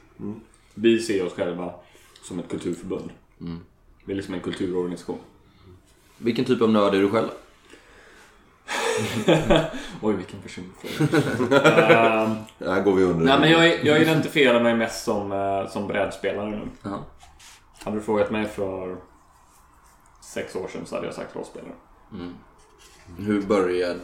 [0.74, 1.74] Vi ser oss själva
[2.22, 3.10] som ett kulturförbund.
[4.04, 5.18] Vi är liksom en kulturorganisation.
[6.18, 7.28] Vilken typ av nörd är du själv?
[10.00, 12.24] Oj, vilken personlig fråga.
[12.24, 13.24] Ehm, Där går vi under.
[13.24, 16.68] Nej, men jag, jag identifierar mig mest som, eh, som brädspelare nu.
[16.82, 17.04] Ja.
[17.84, 18.96] Hade du frågat mig för
[20.22, 21.72] sex år sedan så hade jag sagt rollspelare.
[23.18, 24.00] Hur började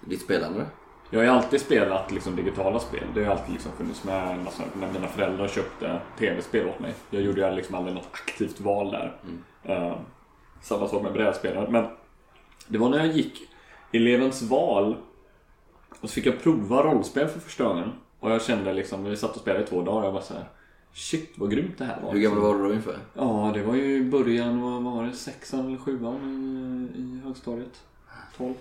[0.00, 0.66] ditt spelande?
[1.10, 3.04] Jag har ju alltid spelat liksom digitala spel.
[3.14, 6.94] Det har ju alltid liksom funnits med alltså, när mina föräldrar köpte tv-spel åt mig.
[7.10, 9.16] Jag gjorde ju liksom aldrig något aktivt val där.
[9.68, 9.96] Uh,
[10.60, 11.70] samma sak med brädspelare.
[11.70, 11.86] Men
[12.68, 13.38] det var när jag gick
[13.92, 14.96] elevens val
[16.00, 17.92] och så fick jag prova rollspel för första gången.
[18.20, 20.34] Och jag kände liksom, vi satt och spelade i två dagar och jag var så
[20.34, 20.44] här.
[20.92, 22.12] Shit vad grymt det här var.
[22.12, 22.98] Hur gammal var du då ungefär?
[23.14, 27.84] Ja, det var ju i början, vad var det, sexan eller sjuan i, i högstadiet?
[28.36, 28.54] 12?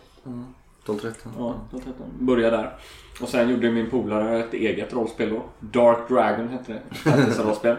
[0.86, 1.14] 12-13?
[1.38, 1.94] Ja, 13.
[2.20, 2.78] Började där.
[3.22, 5.44] Och sen gjorde min polare ett eget rollspel då.
[5.60, 7.10] Dark Dragon hette det.
[7.10, 7.76] Ett rollspel.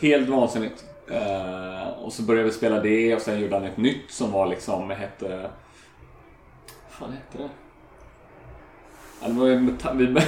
[0.00, 0.84] Helt vansinnigt.
[1.08, 4.46] Eh, och så började vi spela det och sen gjorde han ett nytt som var
[4.46, 5.28] liksom, hette...
[5.28, 7.48] Vad fan hette det?
[9.22, 9.76] Ja, det var ju,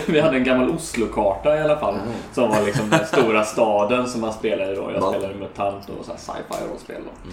[0.13, 1.99] vi, hade en gammal Oslo-karta i alla fall.
[2.33, 4.91] Som var liksom den stora staden som man spelade i då.
[4.95, 7.31] Jag spelade MUTANT och sci-fi rollspel då.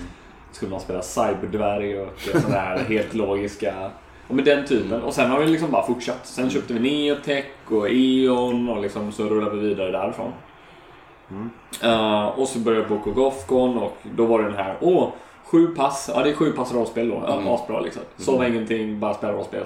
[0.52, 3.92] skulle man spela cyberdvärg och sådana här helt logiska
[4.34, 5.02] och med den typen.
[5.02, 6.20] Och sen har vi liksom bara fortsatt.
[6.24, 10.32] Sen köpte vi Neotech och E.ON och liksom så rullade vi vidare därifrån.
[11.84, 15.10] Eh, och så började på Gothcon och då var det den här, åh,
[15.46, 16.10] sju pass.
[16.16, 17.24] Ja, det är sju pass rollspel då.
[17.28, 18.02] Ja, asbra liksom.
[18.18, 19.64] Sova ingenting, bara spela rollspel.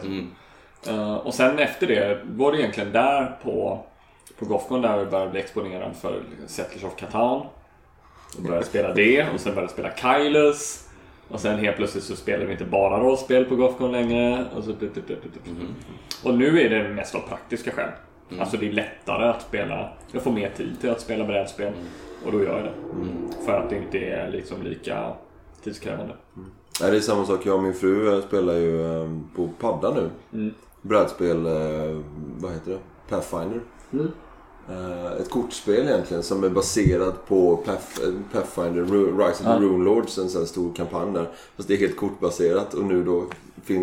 [0.88, 3.84] Eh, och sen efter det var det egentligen där på,
[4.40, 7.46] på Gothcon där vi började bli exponerad för Settlers of Catan.
[8.38, 10.87] Och började spela det och sen började spela Kylus.
[11.30, 14.46] Och sen helt plötsligt så spelar vi inte bara rollspel på Gothcon längre.
[14.56, 14.72] Och, så,
[16.24, 17.90] och nu är det mest av praktiska skäl.
[18.40, 21.74] Alltså det är lättare att spela, jag får mer tid till att spela brädspel.
[22.26, 22.74] Och då gör jag det.
[23.46, 25.14] För att det inte är liksom lika
[25.64, 26.14] tidskrävande.
[26.82, 27.46] Nej, det är samma sak.
[27.46, 30.10] Jag och min fru eh, spelar ju eh, på padda nu.
[30.82, 32.02] Brädspel, eh,
[32.38, 32.80] vad heter det?
[33.10, 33.62] Pathfinder.
[34.70, 38.00] Eh, ett kortspel egentligen som är baserat på Path,
[38.34, 38.84] Pathfinder,
[39.28, 41.30] Rise of the Rune Lords, en sån stor kampanj där.
[41.56, 43.26] Fast det är helt kortbaserat och nu då,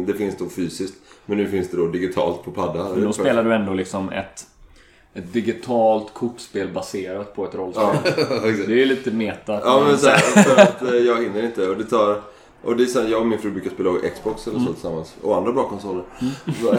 [0.06, 0.94] det finns då fysiskt.
[1.26, 2.88] Men nu finns det då digitalt på padda.
[2.88, 4.46] Men då spelar du ändå liksom ett,
[5.14, 7.86] ett digitalt kortspel baserat på ett rollspel.
[8.66, 9.52] Det är lite meta.
[9.64, 12.20] Ja men så här, för att eh, jag hinner inte och det tar
[12.62, 15.14] och det är här, jag och min fru brukar spela Xbox eller så tillsammans.
[15.22, 16.04] Och andra bra konsoler.
[16.60, 16.76] Så-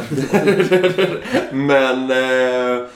[1.56, 2.12] men...
[2.12, 2.88] Eh,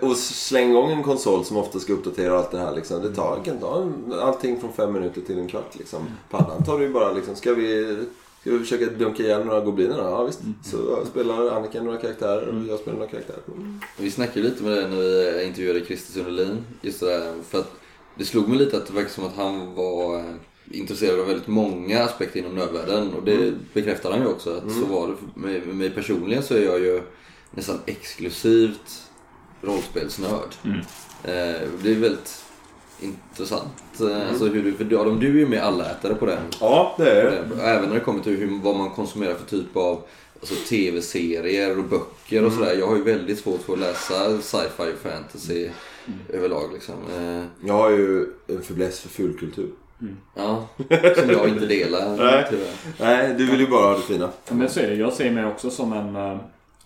[0.00, 3.02] och släng igång en konsol som ofta ska uppdatera allt det här liksom.
[3.02, 6.00] Det tar, kan ta allting från fem minuter till en kvart liksom.
[6.30, 7.98] Paddan tar du bara liksom, ska vi...
[8.40, 9.98] Ska vi försöka dunka igen några gobliner?
[9.98, 10.40] Ja visst.
[10.64, 13.40] Så spelar Annika några karaktärer och jag spelar några karaktärer.
[13.56, 13.80] Mm.
[13.98, 16.64] Vi snackade lite med det när vi intervjuade Christer Sundelin.
[16.82, 17.72] Just det där, för att
[18.18, 20.24] det slog mig lite att det verkar som att han var eh,
[20.70, 23.14] intresserad av väldigt många aspekter inom növärlden.
[23.14, 25.40] Och det bekräftar han ju också att så var det.
[25.40, 27.02] Med mig personligen så är jag ju
[27.50, 29.03] nästan exklusivt
[29.64, 30.54] rollspelsnörd.
[31.24, 32.44] Eh, det är väldigt
[33.00, 34.00] intressant.
[34.00, 36.38] Eh, Alltså hur du, för du, Adam, du är ju med allätare på den.
[36.60, 37.62] Ja, det är det.
[37.62, 40.02] Även när det kommer till hur, vad man konsumerar för typ av
[40.40, 42.74] alltså, tv-serier och böcker och sådär.
[42.78, 45.68] Jag har ju väldigt svårt för att läsa sci-fi och fantasy
[46.28, 46.70] överlag.
[46.72, 46.94] Liksom.
[47.18, 49.70] Eh, Jag har ju en fäbless för fulkultur.
[50.34, 50.68] ja,
[51.16, 52.46] som jag inte delar Nej.
[52.50, 52.70] tyvärr.
[53.00, 54.30] Nej, du vill ju bara ha det fina.
[54.48, 54.94] Men så är det.
[54.94, 56.16] Jag ser mig också som en,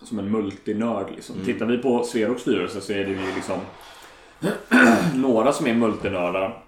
[0.03, 1.11] som en multinörd.
[1.15, 1.37] Liksom.
[1.45, 3.59] Tittar vi på Sveroks styrelse så är det ju liksom
[5.15, 6.63] några som är multinördar.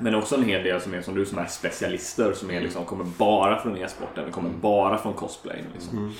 [0.00, 2.84] Men också en hel del som är som du som är specialister som är liksom,
[2.84, 5.64] kommer bara från e-sporten, kommer bara från cosplay.
[5.74, 6.14] Liksom.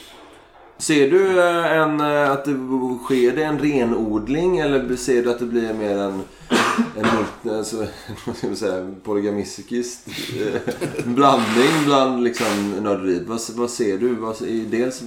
[0.78, 2.54] Ser du eh, en, eh, att det
[3.04, 6.22] sker det en renodling eller ser du att det blir mer en,
[6.96, 7.76] en mult- alltså,
[8.26, 10.00] vad ska man säga, polygamistisk
[10.40, 10.60] eh,
[11.04, 13.22] blandning bland liksom nörderiet?
[13.26, 14.14] Vad, vad ser du?
[14.14, 15.02] Vad, dels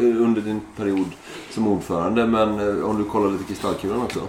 [0.00, 1.08] under din period
[1.50, 4.20] som ordförande men eh, om du kollar lite kristallkulan också.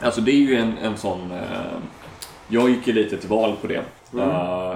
[0.00, 1.30] Alltså det är ju en, en sån...
[1.30, 1.78] Eh,
[2.48, 3.84] jag gick ju lite till val på det.
[4.18, 4.74] Eh,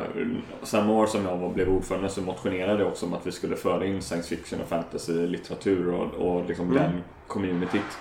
[0.62, 3.56] samma år som jag var, blev ordförande så motionerade jag också om att vi skulle
[3.56, 7.98] föra in science fiction och fantasy litteratur och, och liksom den communityt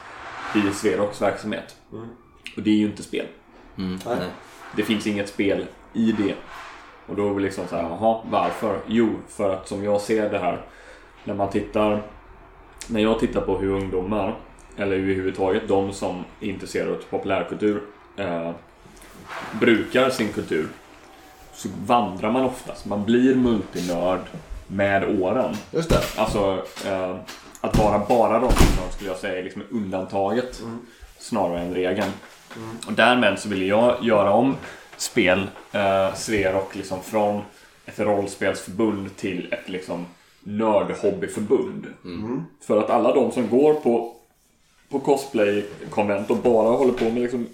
[0.56, 1.76] i Sveroks verksamhet.
[2.58, 3.26] Och det är ju inte spel.
[3.80, 4.18] Mm, Nej.
[4.76, 6.36] Det finns inget spel i det.
[7.08, 8.80] Och då är vi liksom så här, jaha, varför?
[8.88, 10.62] Jo, för att som jag ser det här,
[11.24, 12.02] när man tittar,
[12.88, 14.36] när jag tittar på hur ungdomar,
[14.78, 17.82] eller överhuvudtaget de som är intresserade av populärkultur,
[18.18, 18.52] eh,
[19.60, 20.68] brukar sin kultur,
[21.54, 22.86] så vandrar man oftast.
[22.86, 24.22] Man blir multinörd
[24.68, 25.56] med åren.
[25.72, 26.00] Just det.
[26.18, 27.16] Alltså, eh,
[27.62, 30.62] att vara bara rollspel skulle jag säga är liksom undantaget
[31.20, 32.12] snarare än regeln.
[32.88, 34.56] Och därmed så ville jag göra om
[34.98, 37.42] spel, eh, Sverok, liksom från
[37.86, 40.06] ett rollspelsförbund till ett liksom
[40.44, 41.88] nördhobbyförbund.
[42.62, 44.16] För att alla de som går på,
[44.90, 47.48] på cosplay-konvent och bara håller på med liksom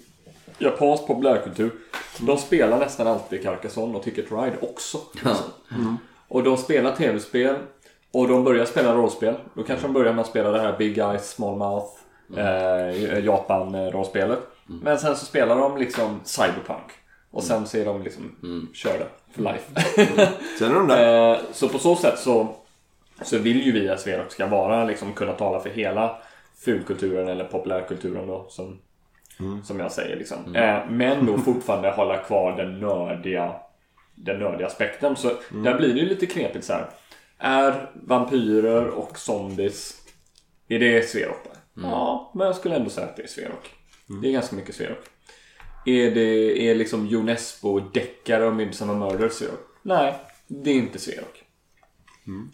[0.58, 1.70] japansk populärkultur,
[2.20, 4.98] de spelar nästan alltid Carcassonne och Ticket Ride också.
[6.28, 7.56] Och de spelar tv-spel
[8.12, 9.34] och de börjar spela rollspel.
[9.54, 11.86] Då kanske de börjar med att spela det här Big Eyes Small Mouth
[12.36, 14.38] eh, Japan-rollspelet.
[14.66, 16.92] Men sen så spelar de liksom Cyberpunk.
[17.30, 18.36] Och sen så är de liksom
[18.74, 19.80] körda för life.
[20.58, 21.30] Sen är de där.
[21.34, 22.54] Eh, så på så sätt så,
[23.22, 26.18] så vill ju vi att Sverok ska vara, liksom, kunna tala för hela
[26.64, 28.78] fulkulturen eller populärkulturen då, som,
[29.64, 30.16] som jag säger.
[30.16, 30.56] Liksom.
[30.56, 33.54] Eh, men då fortfarande hålla kvar den nördiga,
[34.14, 35.16] den nördiga aspekten.
[35.16, 35.28] Så
[35.64, 36.86] där blir det ju lite knepigt så här.
[37.38, 39.94] Är vampyrer och zombies,
[40.68, 41.42] är det Sverok?
[41.90, 43.74] Ja, men jag skulle ändå säga att det är Sverok.
[44.06, 45.04] Det är ganska mycket Sverok.
[45.86, 49.60] Är det är liksom Unesco deckare och Midsommar Murder Sverok?
[49.82, 50.14] Nej,
[50.46, 51.42] det är inte Sverok.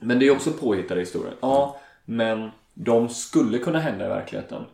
[0.00, 1.34] Men det är också påhittade historier.
[1.40, 4.64] Ja, men de skulle kunna hända i verkligheten.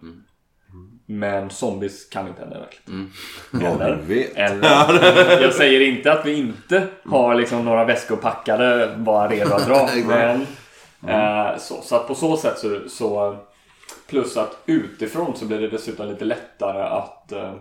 [1.06, 3.12] Men zombies kan inte hända i verkligheten.
[3.66, 4.36] Eller, du vet.
[4.36, 9.66] eller, jag säger inte att vi inte har liksom några väskor packade bara redo att
[9.66, 9.88] dra.
[10.06, 10.46] men,
[11.06, 13.36] eh, så, så att på så sätt så, så
[14.08, 17.54] Plus att utifrån så blir det dessutom lite lättare att eh,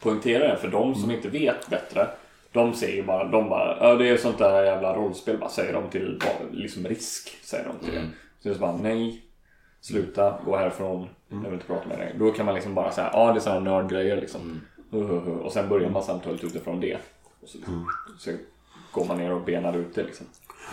[0.00, 0.56] poängtera det.
[0.56, 2.08] För de som inte vet bättre,
[2.52, 5.72] de säger ju bara, de bara, ja det är sånt där jävla rollspel, bara säger
[5.72, 7.38] de till liksom risk.
[7.42, 8.00] Säger de till.
[8.42, 9.22] Så det så bara, nej,
[9.80, 12.14] sluta, gå härifrån, jag vill inte prata med dig.
[12.18, 14.60] Då kan man liksom bara säga, ja det är sådana nördgrejer liksom.
[14.94, 15.36] Uh, uh, uh.
[15.36, 16.96] Och sen börjar man samtalet utifrån det.
[17.42, 17.58] Och så,
[18.18, 18.30] så
[18.92, 20.26] går man ner och benar ut det liksom.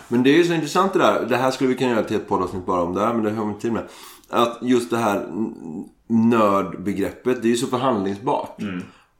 [0.08, 1.26] Men det är ju så intressant det där.
[1.26, 3.30] Det här skulle vi kunna göra till ett poddavsnitt bara om det här, men det
[3.30, 3.82] har vi inte tid med.
[4.30, 5.26] Att just det här
[6.06, 8.60] nördbegreppet, det är ju så förhandlingsbart.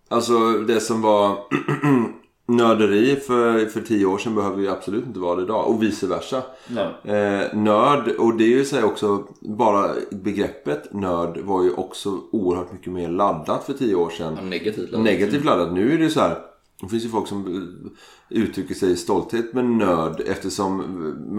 [0.09, 1.37] Alltså det som var
[2.49, 5.69] nörderi för, för tio år sedan behöver ju absolut inte vara det idag.
[5.69, 6.43] Och vice versa.
[7.05, 12.73] Eh, nörd, och det är ju så också, bara begreppet nörd var ju också oerhört
[12.73, 14.51] mycket mer laddat för tio år sedan.
[14.51, 15.05] Negativt laddat.
[15.05, 15.73] Negativt laddat.
[15.73, 16.39] Nu är det ju så här.
[16.81, 17.47] Det finns ju folk som
[18.31, 20.81] eh, uttrycker sig i stolthet med nörd eftersom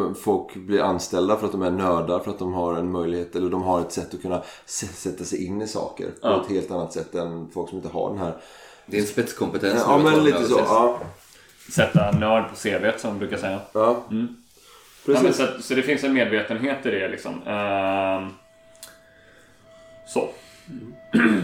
[0.02, 3.36] eh, folk blir anställda för att de är nördar för att de har en möjlighet
[3.36, 6.42] eller de har ett sätt att kunna sätta sig in i saker på Ja.
[6.44, 8.38] ett helt annat sätt än folk som inte har den här.
[8.86, 9.84] Det är en spetskompetens.
[9.88, 10.60] Ja men lite så.
[10.60, 11.00] Ja.
[11.72, 13.60] Sätta nörd på CVt som de brukar säga.
[13.74, 13.82] ja.
[13.84, 14.36] Ja, men
[15.06, 15.36] Precis.
[15.38, 17.34] så, att- så det finns en medvetenhet i det liksom.
[17.48, 18.30] Ehm,
[20.08, 20.30] så.
[21.14, 21.44] Börjar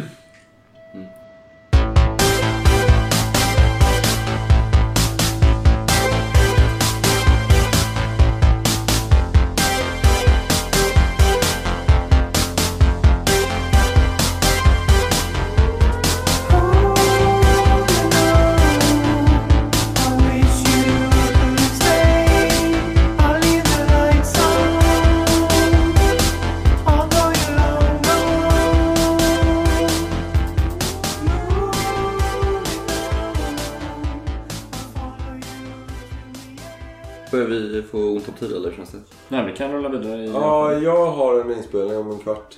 [38.42, 39.00] tid eller känns det?
[39.28, 40.28] Nej, vi kan rulla vidare i...
[40.32, 42.58] Ja, jag har en inspelning om en kvart.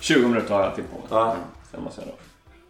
[0.00, 1.06] 20 minuter har jag till på mig.
[1.10, 1.36] Ja.
[1.70, 2.14] Sen måste jag då.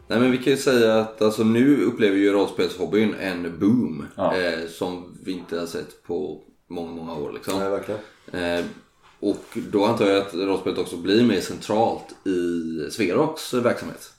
[0.06, 4.06] Nej men vi kan ju säga att alltså, nu upplever ju rollspelshobbyn en boom.
[4.16, 4.36] Ja.
[4.36, 7.58] Eh, som vi inte har sett på många, många år liksom.
[7.58, 8.00] Nej, verkligen.
[8.32, 8.64] Eh,
[9.20, 14.12] och då antar jag att rollspelet också blir mer centralt i Sverox verksamhet.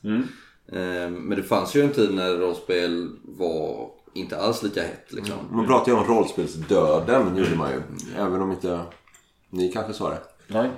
[0.71, 5.35] Eh, men det fanns ju en tid när rollspel var inte alls lika hett liksom.
[5.51, 7.81] Man pratar ju om rollspelsdöden, gjorde man ju.
[8.17, 8.81] Även om inte
[9.49, 10.69] ni kanske sa det Nej.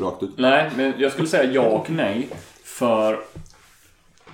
[0.00, 0.38] rakt ut.
[0.38, 2.28] Nej, men jag skulle säga ja och nej.
[2.64, 3.20] För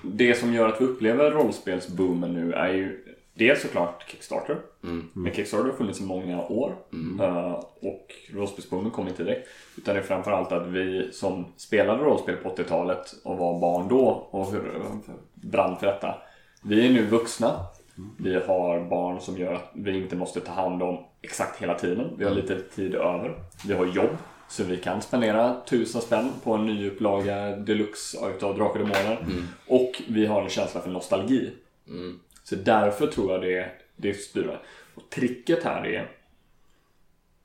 [0.03, 4.57] det som gör att vi upplever rollspelsboomen nu är ju dels såklart Kickstarter.
[5.13, 6.77] Men Kickstarter har funnits i många år.
[7.21, 9.49] Eh, och rollspelsboomen kom inte direkt.
[9.77, 14.29] Utan det är framförallt att vi som spelade rollspel på 80-talet och var barn då
[14.31, 14.55] och
[15.35, 16.15] brann för detta.
[16.63, 17.61] Vi är nu vuxna.
[18.17, 22.11] Vi har barn som gör att vi inte måste ta hand om exakt hela tiden.
[22.19, 23.35] Vi har lite tid över.
[23.67, 24.17] Vi har jobb.
[24.49, 29.27] Så vi kan spendera tusen spänn på en nyupplaga deluxe utav Drakar och Demoner.
[29.67, 31.51] Och vi har en känsla för nostalgi.
[32.45, 34.59] Så därför tror jag det, det styr.
[34.95, 36.11] Och tricket här är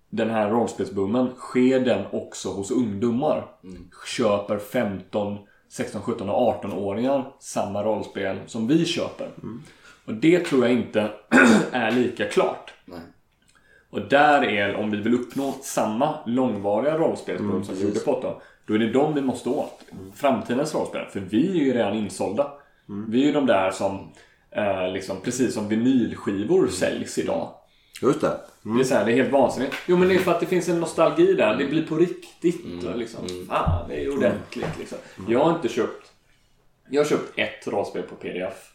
[0.10, 3.46] den här rollspelsboomen, sker den också hos ungdomar?
[4.08, 5.38] Köper 15,
[5.70, 9.30] 16, 17 och 18-åringar samma rollspel som vi köper?
[10.06, 11.12] Och det tror jag inte
[11.72, 12.74] är lika klart.
[12.86, 13.00] Nej.
[13.90, 18.36] Och där är, om vi vill uppnå samma långvariga rollspelsboom som vi gjorde på 8
[18.66, 19.82] då är det de vi måste åt.
[20.16, 21.06] Framtidens rollspel.
[21.06, 22.52] För vi är ju redan insålda.
[23.08, 24.12] Vi är ju de där som,
[24.52, 27.50] eh, liksom, precis som vinylskivor säljs idag.
[28.02, 28.38] Just det.
[28.62, 29.76] Det är, så här, det är helt vansinnigt.
[29.88, 31.56] Jo men det är för att det finns en nostalgi där.
[31.56, 32.84] Det blir på riktigt.
[32.84, 34.80] Och liksom, Fan, det är ordentligt.
[34.80, 34.98] Liksom.
[35.28, 36.12] Jag har inte köpt...
[36.90, 38.73] Jag har köpt ett rollspel på pdf.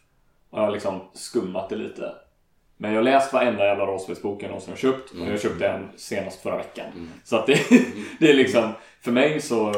[0.51, 2.13] Och jag har liksom skummat det lite.
[2.77, 5.11] Men jag har läst varenda jävla rollspelsbok jag någonsin har köpt.
[5.11, 6.87] Och jag köpte en senast förra veckan.
[7.25, 7.59] Så att det,
[8.21, 8.73] det är liksom...
[9.01, 9.73] För mig så,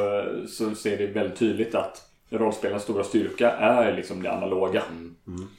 [0.49, 4.83] så ser det väldigt tydligt att rollspelens stora styrka är liksom det analoga.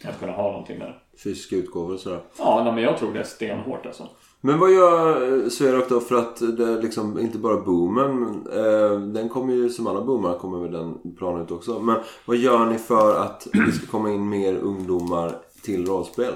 [0.03, 0.99] Att kunna ha någonting där.
[1.23, 2.19] Fysiska utgåvor och sådär.
[2.37, 4.09] Ja, nej, men jag tror det är stenhårt alltså.
[4.43, 9.29] Men vad gör eh, Sverok då för att det liksom inte bara boomen, eh, den
[9.29, 11.79] kommer ju som alla boomar kommer med den planen ut också.
[11.79, 16.33] Men vad gör ni för att det ska komma in mer ungdomar till rollspel?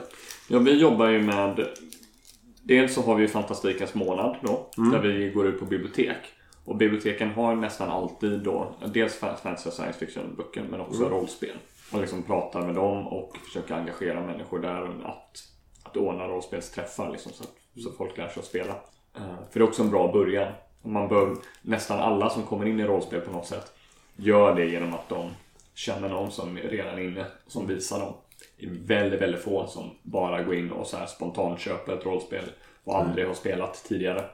[0.48, 1.68] Ja, vi jobbar ju med...
[2.64, 6.18] Dels så har vi ju Fantastikens månad då, där vi går ut på bibliotek.
[6.66, 11.56] Och biblioteken har nästan alltid då, dels fantasy och science fiction-böcker, men också rollspel.
[11.92, 15.44] Och liksom pratar med dem och försöker engagera människor där att,
[15.84, 18.76] att ordna rollspelsträffar liksom, så att så folk lär sig att spela.
[19.16, 20.54] Eh, För det är också en bra början.
[20.82, 23.72] Man bör, nästan alla som kommer in i rollspel på något sätt
[24.16, 25.30] gör det genom att de
[25.74, 28.14] känner någon som är redan inne, som visar dem.
[28.60, 32.06] Det är väldigt, väldigt få som bara går in och så här spontant köper ett
[32.06, 32.44] rollspel
[32.84, 34.26] och aldrig har spelat tidigare.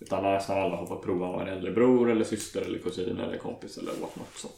[0.00, 3.36] Utan nästan alla har fått prova av en äldre bror eller syster eller kusin eller
[3.38, 4.28] kompis eller what not.
[4.36, 4.48] Så.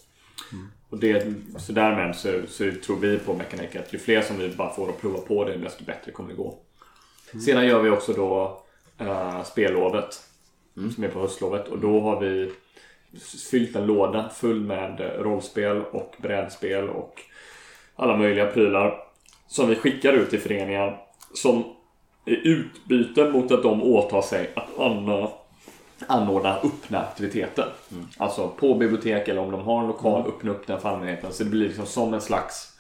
[0.91, 4.49] Och det, så därmed så, så tror vi på Mechanic att ju fler som vi
[4.49, 6.59] bara får att prova på det desto bättre kommer det gå.
[7.41, 8.63] Sedan gör vi också då
[9.01, 10.21] uh, spellovet
[10.95, 12.53] som är på höstlovet och då har vi
[13.51, 17.21] fyllt en låda full med eh, rollspel och brädspel och
[17.97, 18.99] alla möjliga prylar
[19.47, 21.03] som vi skickar ut till föreningar
[21.35, 21.65] som
[22.27, 25.29] i utbyte mot att de åtar sig att anordna,
[26.07, 27.73] anordna öppna aktiviteter.
[28.17, 31.33] Alltså på bibliotek eller om de har en lokal, öppna upp den för allmänheten.
[31.33, 32.74] Så det blir liksom som en slags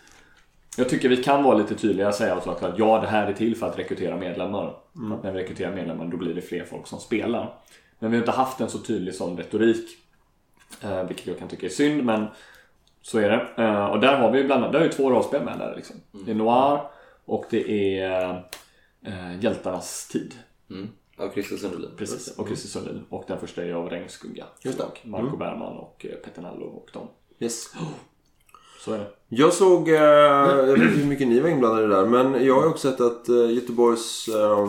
[0.76, 3.56] Jag tycker vi kan vara lite tydligare och säga att ja, det här är till
[3.56, 4.76] för att rekrytera medlemmar.
[5.08, 7.58] För att när vi rekryterar medlemmar då blir det fler folk som spelar.
[7.98, 9.88] Men vi har inte haft en så tydlig sån retorik.
[10.82, 12.26] Eh, vilket jag kan tycka är synd, men
[13.02, 13.62] så är det.
[13.62, 15.96] Eh, och där har vi bland annat, där är ju två rollspel med där liksom.
[16.12, 16.80] Det är Noir
[17.24, 18.44] och det är
[19.06, 20.34] eh, Hjältarnas tid.
[20.70, 20.88] Mm.
[21.16, 21.90] Av Christer Sundelin.
[21.96, 23.04] Precis, och Christer Sundin.
[23.08, 24.44] Och den första är av Regnskugga.
[24.62, 24.84] Just det.
[24.84, 27.08] Och Marco Bergman och eh, Peter Nallo och dem.
[27.38, 27.74] Yes.
[28.84, 29.06] Så är det.
[29.28, 32.62] Jag såg, eh, jag vet inte hur mycket ni var inblandade där, men jag har
[32.62, 34.68] ju också sett att eh, Göteborgs eh,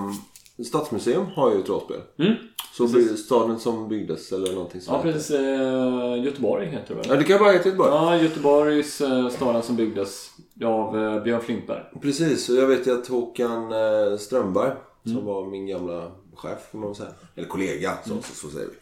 [0.66, 2.02] stadsmuseum har ju ett rollspel.
[2.20, 2.34] Mm.
[2.74, 5.04] Så by- staden som byggdes eller någonting Ja, sånt.
[5.04, 5.32] precis.
[5.36, 7.06] Eh, Göteborg heter det väl?
[7.10, 7.92] Ja, det kan bara heta Göteborg.
[7.92, 10.30] Ja, Göteborgs eh, staden som byggdes
[10.66, 11.84] av eh, Björn Flintberg.
[12.02, 14.72] Precis, och jag vet ju att Håkan eh, Strömberg,
[15.04, 15.26] som Mm.
[15.26, 17.10] var min gamla chef kan man säga.
[17.36, 18.76] Eller kollega, så, så, så säger vi.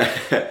[0.00, 0.06] Eh,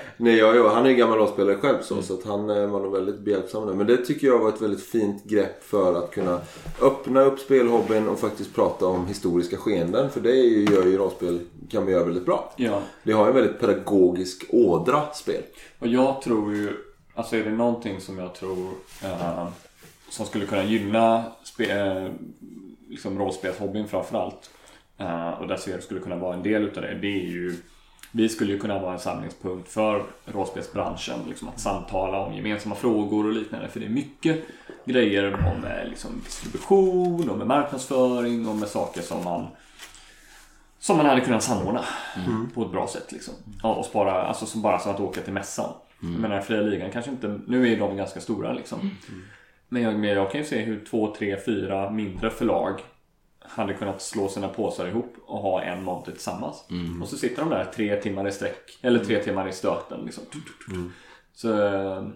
[0.17, 1.83] nej, jag, jag, han är ju gammal rollspelare själv Mm.
[1.85, 3.73] så, så att han eh, var nog väldigt behjälpsam det.
[3.73, 6.41] Men det tycker jag var ett väldigt fint grepp för att kunna
[6.81, 10.09] öppna upp spelhobbyn och faktiskt prata om historiska skeenden.
[10.09, 12.53] För det ju, gör ju rollspel, kan man göra väldigt bra.
[12.57, 12.81] Ja.
[13.03, 15.43] Det har en väldigt pedagogisk ådra, spel.
[15.79, 16.73] Och jag tror ju,
[17.13, 18.69] alltså är det någonting som jag tror
[19.03, 19.47] eh,
[20.09, 22.11] som skulle kunna gynna spe, eh,
[22.89, 24.49] liksom rollspelshobbyn framförallt.
[24.97, 26.93] Eh, och där ser skulle kunna vara en del utav det.
[27.01, 27.55] Det är ju,
[28.11, 31.19] vi skulle ju kunna vara en samlingspunkt för rollspelsbranschen.
[31.27, 33.67] Liksom att samtala om gemensamma frågor och liknande.
[33.67, 34.43] För det är mycket
[34.85, 39.47] grejer om eh, liksom, distribution och med marknadsföring och med saker som man
[40.79, 41.85] som man hade kunnat samordna
[42.53, 43.11] på ett bra sätt.
[43.11, 43.33] Liksom.
[43.63, 45.73] Ja, och spara, alltså som bara som att åka till mässan.
[45.99, 48.91] Jag menar Fria Ligan kanske inte, nu är de ganska stora liksom.
[49.69, 52.81] Men jag, men jag kan ju se hur två, tre, fyra mindre förlag
[53.47, 56.63] hade kunnat slå sina påsar ihop och ha en monter tillsammans.
[57.01, 60.05] Och så sitter de där tre timmar i sträck, eller tre timmar i stöten.
[60.05, 60.23] Liksom.
[61.33, 62.07] Så, eh,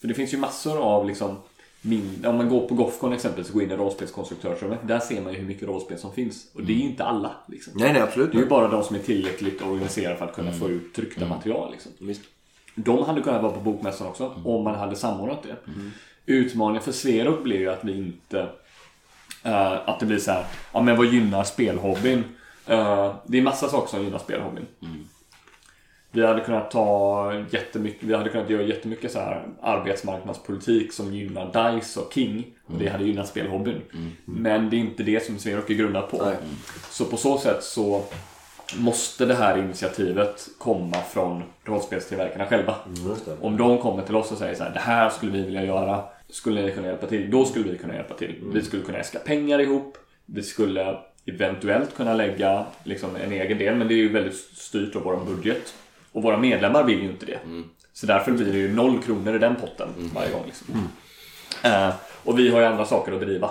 [0.00, 1.36] för det finns ju massor av liksom
[1.82, 4.78] min, om man går på Gothcon exempelvis och går in i rollspelskonstruktörsrummet.
[4.82, 6.46] Där ser man ju hur mycket rollspel som finns.
[6.54, 7.30] Och det är ju inte alla.
[7.46, 7.72] Liksom.
[7.76, 10.52] Nej, nej absolut Det är ju bara de som är tillräckligt organiserade för att kunna
[10.52, 11.72] få ut tryckta material.
[11.72, 11.92] Liksom.
[11.98, 12.22] Visst.
[12.74, 15.56] De hade kunnat vara på bokmässan också om man hade samordnat det.
[16.26, 18.48] Utmaningen för Sverok blir ju att vi inte...
[19.42, 22.24] eh, att det blir så här, ja men vad gynnar spelhobbyn?
[22.66, 24.66] Eh, det är massa saker som gynnar spelhobbyn.
[26.14, 31.72] Vi hade kunnat ta jättemycket, vi hade kunnat göra jättemycket så här arbetsmarknadspolitik som gynnar
[31.74, 32.44] DICE och King.
[32.66, 33.82] Och det hade gynnat spelhobbyn.
[34.24, 36.24] Men det är inte det som Sverok är grundat på.
[36.24, 36.36] Nej.
[36.90, 38.02] Så på så sätt så
[38.76, 42.74] måste det här initiativet komma från rollspelstillverkarna själva.
[43.24, 43.46] Det.
[43.46, 46.04] Om de kommer till oss och säger så här, det här skulle vi vilja göra,
[46.32, 47.30] skulle ni kunna hjälpa till?
[47.30, 48.34] Då skulle vi kunna hjälpa till.
[48.52, 53.74] Vi skulle kunna äska pengar ihop, vi skulle eventuellt kunna lägga liksom, en egen del,
[53.74, 55.74] men det är ju väldigt styrt av vår budget.
[56.12, 57.38] Och våra medlemmar vill ju inte det.
[57.92, 60.42] Så därför blir det ju noll kronor i den potten varje gång.
[60.46, 60.88] Liksom.
[61.64, 63.50] Eh, och vi har ju andra saker att driva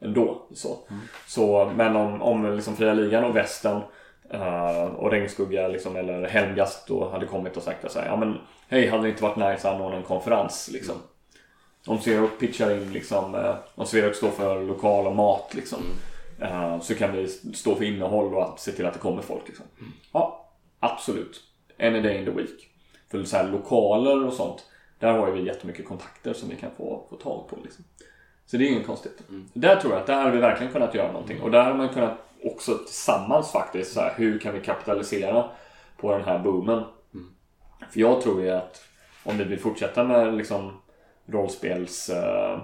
[0.00, 0.46] ändå.
[0.54, 0.78] Så.
[1.26, 3.80] Så, men om, om liksom Fria Ligan och Västern
[4.30, 8.88] eh, och Regnskugga liksom, eller Helmgast då hade kommit och sagt här, ja men hej,
[8.88, 10.94] hade det inte varit nice att anordna en konferens liksom?
[11.86, 15.78] Om Xerox pitchar in liksom, eh, om Xerox står för lokal och mat liksom,
[16.40, 19.48] eh, så kan vi stå för innehåll och att se till att det kommer folk.
[19.48, 19.64] Liksom.
[20.12, 21.40] Ja, absolut.
[21.80, 22.68] Any day in the week.
[23.10, 24.64] För så här, lokaler och sånt,
[24.98, 27.58] där har ju vi jättemycket kontakter som vi kan få, få tag på.
[27.64, 27.84] Liksom.
[28.46, 29.22] Så det är inget konstigt.
[29.52, 31.40] Där tror jag att där har vi verkligen kunnat göra någonting.
[31.40, 35.50] Och där har man kunnat också tillsammans faktiskt, så här, hur kan vi kapitalisera
[35.96, 36.84] på den här boomen?
[37.90, 38.82] För jag tror ju att
[39.24, 40.80] om vi vill fortsätta med liksom
[41.26, 42.62] rollspels uh,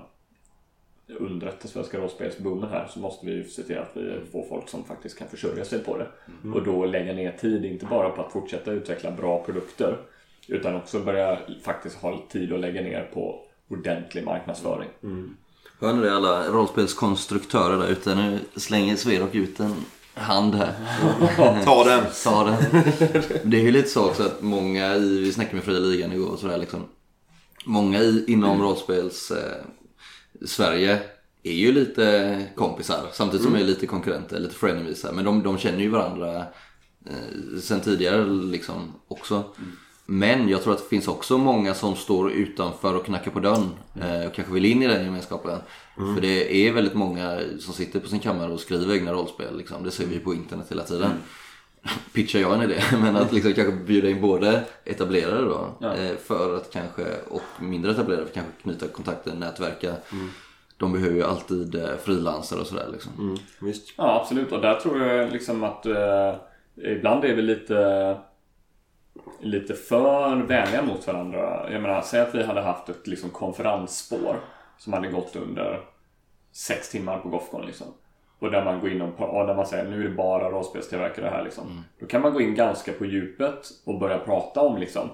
[1.19, 4.69] undret, den svenska rollspelsboomen här så måste vi ju se till att vi får folk
[4.69, 6.07] som faktiskt kan försörja sig på det.
[6.55, 9.99] Och då lägga ner tid, inte bara på att fortsätta utveckla bra produkter
[10.49, 14.89] utan också börja faktiskt ha tid att lägga ner på ordentlig marknadsföring.
[15.81, 18.15] Hör ni det alla rollspelskonstruktörer där ute?
[18.15, 19.75] Nu slänger Sverok ut en
[20.15, 20.75] hand här.
[21.65, 22.05] Ta den!
[22.25, 22.83] Ta den.
[23.45, 26.31] Det är ju lite så också att många i, vi snackade med Fria Ligan igår
[26.31, 26.81] och sådär liksom.
[27.65, 29.65] Många i, inom rollspels eh,
[30.47, 31.01] Sverige
[31.43, 35.07] är ju lite kompisar samtidigt som de är lite konkurrenter, lite frenemies.
[35.13, 36.37] Men de, de känner ju varandra
[37.07, 39.45] eh, sen tidigare liksom också.
[40.07, 43.71] Men jag tror att det finns också många som står utanför och knackar på dörren
[44.01, 45.59] eh, och kanske vill in i den gemenskapen.
[46.15, 49.57] För det är väldigt många som sitter på sin kammare och skriver egna rollspel.
[49.59, 49.85] Liksom.
[49.85, 51.11] Det ser vi på internet hela tiden.
[52.15, 55.95] Pitchar jag en idé, men att liksom kanske bjuda in både etablerade då Ja.
[55.95, 59.95] eh, för att kanske, och mindre etablerade för att kanske knyta kontakter, nätverka.
[60.77, 63.13] De behöver ju alltid eh, frilansare och sådär liksom.
[63.19, 63.95] Mm, visst.
[63.97, 64.53] Ja, absolut.
[64.53, 66.35] Och där tror jag liksom att eh,
[66.77, 68.17] ibland är vi lite
[69.41, 71.73] lite för vänliga mot varandra.
[71.73, 74.41] Jag menar, säg att vi hade haft ett liksom, konferensspår
[74.79, 75.81] som hade gått under
[76.53, 77.87] sex timmar på Gothcon liksom.
[78.43, 81.29] Och där man går in och ja, där man säger nu är det bara rollspelstillverkare
[81.29, 81.85] här liksom.
[82.01, 85.11] Då kan man gå in ganska på djupet och börja prata om liksom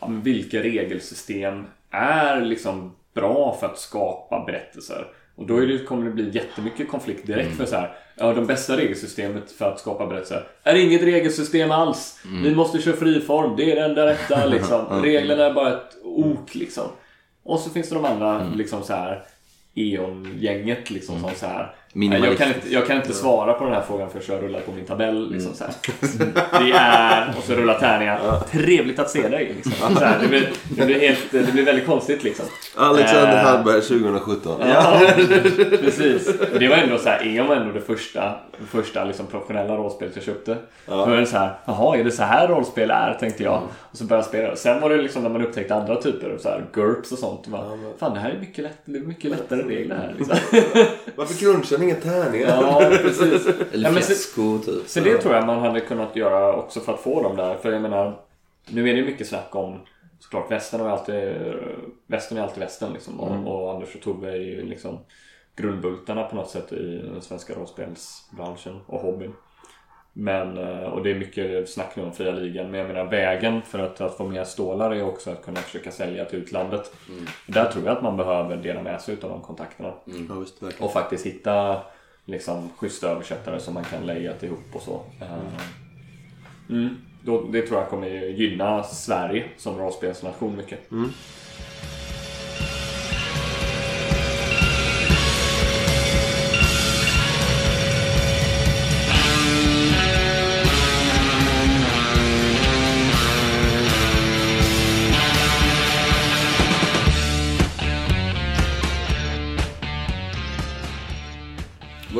[0.00, 5.06] ja, vilka regelsystem är liksom bra för att skapa berättelser.
[5.34, 7.96] Och då det, kommer det bli jättemycket konflikt direkt för så här.
[8.16, 12.20] Ja, de bästa regelsystemet för att skapa berättelser är inget regelsystem alls.
[12.42, 15.02] Vi måste köra friform, det är det enda rätta liksom.
[15.02, 16.84] Reglerna är bara ett ok liksom.
[17.42, 19.24] Och så finns det de andra liksom så här
[19.74, 21.74] E.ON-gänget liksom som så här.
[22.06, 24.60] "Nej, Jag kan, inte, jag kan inte svara på den här frågan för jag rullar
[24.60, 25.30] på min tabell.
[25.32, 25.74] Liksom, så här.
[26.64, 28.40] Det är, och så rullar tärningar.
[28.50, 29.52] Trevligt att se dig.
[29.56, 29.94] Liksom.
[29.96, 32.44] Så här, det, blir, det, blir helt, det blir väldigt konstigt liksom.
[32.76, 34.60] Alexander Eh, Hallberg 2017.
[34.68, 35.00] Ja,
[35.80, 36.28] precis.
[36.52, 38.20] Och det var ändå så här, E.ON var ändå det första,
[38.60, 40.56] det första liksom professionella rollspelet jag köpte.
[40.86, 43.16] Då var det så här, jaha, är det så här rollspel är?
[43.20, 43.62] Tänkte jag.
[43.90, 44.56] Och så började jag spela.
[44.56, 47.46] Sen var det liksom när man upptäckte andra typer, så här, GURPS och sånt.
[47.46, 47.64] Bara,
[47.98, 50.14] Fan, det här är mycket, lätt, det är mycket lättare regler här.
[50.18, 50.36] Liksom.
[51.16, 52.48] Varför crunchar inga tärningar?
[52.62, 53.46] Ja, precis.
[53.72, 54.88] Eller Ja, men så- fiasko typ.
[54.88, 57.54] Så det tror jag man hade kunnat göra också för att få dem där.
[57.56, 58.20] För jag menar,
[58.68, 59.80] nu är det ju mycket snack om
[60.18, 61.14] såklart västern är alltid
[62.06, 63.20] västern är alltid västern liksom.
[63.20, 64.98] Och, och Anders och Tove är ju liksom
[65.56, 69.32] grundbultarna på något sätt i den svenska rollspelsbranschen och hobbyn.
[70.20, 72.70] Men, eh, och det är mycket snack nu om fria ligan.
[72.70, 75.90] Men jag menar vägen för att, att få mer stålar är också att kunna försöka
[75.90, 76.92] sälja till utlandet.
[77.46, 79.92] Där tror jag att man behöver dela med sig utav de kontakterna.
[80.04, 80.62] Ja, visst.
[80.80, 81.82] Och faktiskt hitta
[82.24, 85.02] liksom, schyssta översättare som man kan lägga ihop och så.
[85.20, 85.26] Eh,
[86.70, 86.96] Mm.
[87.24, 90.90] Då, det tror jag kommer gynna Sverige som rollspelsnation mycket.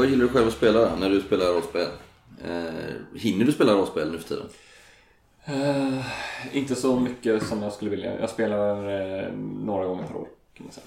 [0.09, 1.87] Vad gillar du själv att spela när du spelar rollspel?
[2.45, 4.47] Eh, hinner du spela rollspel nu för tiden?
[5.45, 6.07] Eh,
[6.57, 8.21] inte så mycket som jag skulle vilja.
[8.21, 9.33] Jag spelar eh,
[9.65, 10.29] några gånger per år.
[10.55, 10.87] Kan man säga.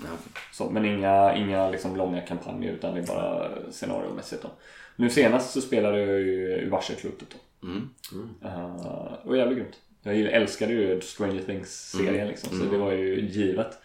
[0.53, 4.41] Så, men inga, inga liksom långa kampanjer utan det är bara scenariomässigt.
[4.41, 4.49] Då.
[4.95, 7.28] Nu senast så spelade jag ju Varselklotet.
[7.30, 7.67] Då.
[7.67, 7.89] Mm.
[8.43, 9.80] Eh, det var jävligt grymt.
[10.03, 13.78] Jag älskade ju Stranger Things-serien liksom, så det var ju givet.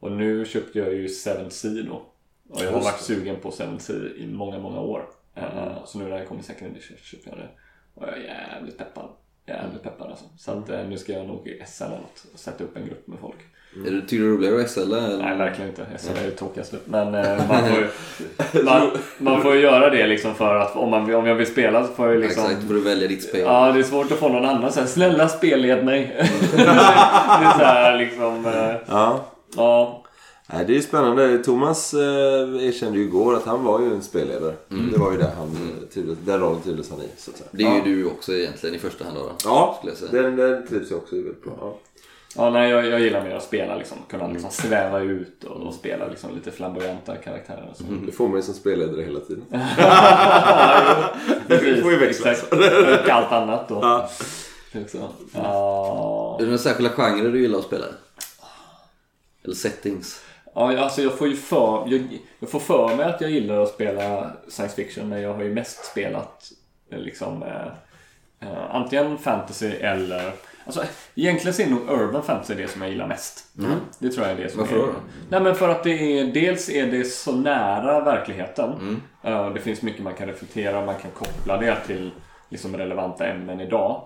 [0.00, 2.02] Och nu köpte jag ju Seven Sea då.
[2.50, 5.04] Och jag har varit sugen på Seven Sea i många, många år.
[5.34, 5.44] Eh,
[5.84, 7.48] Så nu när det kommer second edition så köpte jag det.
[7.94, 8.22] Och jag är
[8.54, 9.08] jävligt peppad.
[9.46, 10.24] Jävligt peppad alltså.
[10.38, 12.86] Så att eh, nu ska jag nog i SL eller något och sätta upp en
[12.86, 13.36] grupp med folk.
[13.86, 15.18] Är det, tycker du det är roligare att SL eller?
[15.18, 15.86] Nej, verkligen inte.
[15.98, 16.76] SL är det tråkigaste.
[16.84, 17.88] Men eh, man, får ju,
[18.64, 21.86] man, man får ju göra det liksom för att om, man, om jag vill spela
[21.86, 23.40] så får jag ju liksom Exakt, får du välja ditt spel.
[23.40, 26.16] Ja, det är svårt att få någon annan så här, snälla spelled mig.
[26.56, 29.24] det är så här liksom, eh, Ja.
[29.56, 30.03] ja.
[30.52, 31.38] Nej, det är ju spännande.
[31.44, 32.00] Thomas eh,
[32.66, 34.54] erkände ju igår att han var ju en spelledare.
[34.92, 35.50] Det var ju det han
[35.94, 37.08] trivdes, den rollen trivdes han i.
[37.16, 37.48] Så att säga.
[37.52, 39.22] Det är ju du också egentligen i första hand då.
[39.22, 39.32] då.
[39.44, 40.22] Ja, skulle jag säga.
[40.22, 41.52] den, den trivs jag också väldigt bra.
[41.60, 41.78] Ja.
[42.36, 43.98] Ja, nej, jag, jag gillar mer att spela liksom.
[44.08, 47.68] Kunna liksom sväva ut och, och spela liksom lite flamboyanta karaktärer.
[47.70, 47.84] Och så.
[48.06, 49.44] Det får man ju som spelledare hela tiden.
[51.48, 52.30] Precis, får ju växla.
[52.32, 52.52] exakt.
[52.52, 53.78] Och allt annat då.
[53.82, 54.10] Ja.
[55.32, 56.36] Ja.
[56.38, 57.84] Är det några särskilda genrer du gillar att spela?
[59.44, 60.20] Eller settings?
[60.54, 63.68] Ja, alltså jag får ju för, jag, jag får för mig att jag gillar att
[63.68, 66.52] spela science fiction men jag har ju mest spelat
[66.90, 67.66] eh, liksom eh,
[68.48, 70.32] eh, antingen fantasy eller
[70.66, 70.84] Alltså,
[71.14, 73.44] egentligen så är nog urban fantasy det som jag gillar mest.
[73.98, 74.80] Det tror jag är det som Varför är...
[74.80, 74.92] då?
[75.28, 79.00] Nej men för att det är, dels är det så nära verkligheten.
[79.22, 82.10] Eh, Det finns mycket man kan reflektera, man kan koppla det till
[82.48, 84.02] liksom relevanta ämnen idag.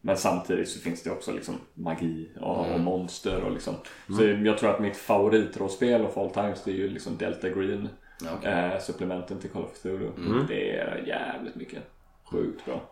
[0.00, 3.74] Men samtidigt så finns det också liksom magi och, och monster och liksom.
[4.16, 7.88] Så jag tror att mitt favoritrollspel of all times det är ju liksom Delta Green.
[8.36, 8.52] Okej.
[8.52, 10.10] eh, supplementen till Call of Cthulhu.
[10.48, 11.82] Det är jävligt mycket.
[12.30, 12.90] Sjukt bra.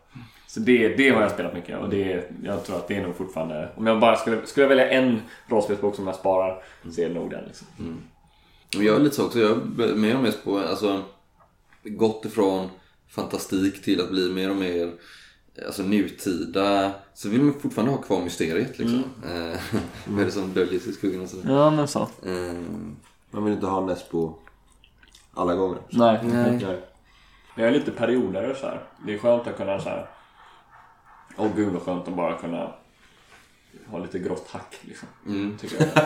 [0.48, 3.16] Så det, det har jag spelat mycket och det, jag tror att det är nog
[3.16, 3.68] fortfarande...
[3.76, 7.14] Om jag bara skulle, skulle jag välja en rollspelsbok som jag sparar så är det
[7.14, 7.44] nog den.
[7.44, 7.66] Liksom.
[8.76, 9.38] Men Jag är lite så också.
[9.38, 9.50] Jag
[9.90, 11.02] är mer och mer på, alltså,
[11.84, 12.68] gått ifrån
[13.08, 14.92] fantastik till att bli mer och mer
[15.66, 16.92] alltså, nutida.
[17.14, 19.04] Så vill man fortfarande ha kvar mysteriet liksom.
[19.24, 19.60] Eh,
[20.06, 21.52] Vad är det som döljer sig i skuggan och sådär.
[21.54, 22.00] Ja men så.
[22.02, 22.54] Eh,
[23.30, 24.34] Man vill inte ha Nesbo
[25.34, 25.78] alla gånger.
[25.90, 26.20] Nej.
[26.22, 26.60] Nej.
[26.62, 26.80] Nej.
[27.56, 28.82] Jag är lite perioder så här.
[29.06, 30.08] Det är skönt att kunna så här.
[31.36, 32.72] Åh gud vad skönt att bara kunna
[33.86, 35.08] ha lite grått hack liksom.
[35.60, 36.04] Tycker jag.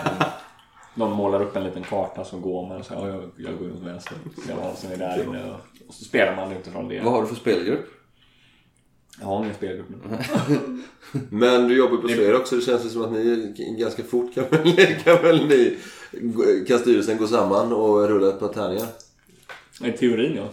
[0.95, 3.71] Någon målar upp en liten karta som går man så här, "Ja, jag, jag går
[3.73, 4.17] åt vänster.
[4.47, 7.01] Ser vad som är där inne och, och så spelar man utifrån det.
[7.01, 7.87] vad har du för spelgrupp?
[9.21, 10.19] Jag har ingen spelgrupp nu.
[11.31, 12.57] Men du jobbar på Sver också.
[12.57, 15.79] Det känns ju som att ni ganska fort kan väl, kan väl ni,
[16.69, 18.87] kan styrelsen gå samman och rulla ett par tärningar?
[19.85, 20.49] I teorin ja.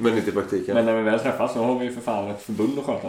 [0.00, 0.74] Men inte i praktiken.
[0.74, 3.08] Men när vi väl träffas så har vi ju för fan ett förbund att sköta.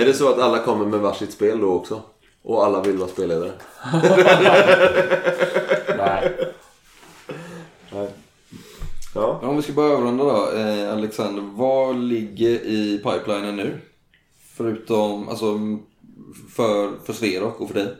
[0.00, 2.02] Är det så att alla kommer med varsitt spel då också?
[2.42, 3.52] Och alla vill vara spelledare?
[5.98, 6.36] Nej.
[9.14, 9.40] Ja.
[9.42, 10.52] Om vi ska börja avrunda då.
[10.58, 13.78] Eh, Alexander, vad ligger i pipelinen nu?
[14.58, 15.58] Förutom, alltså
[16.56, 17.96] för, för Sverok och för dig?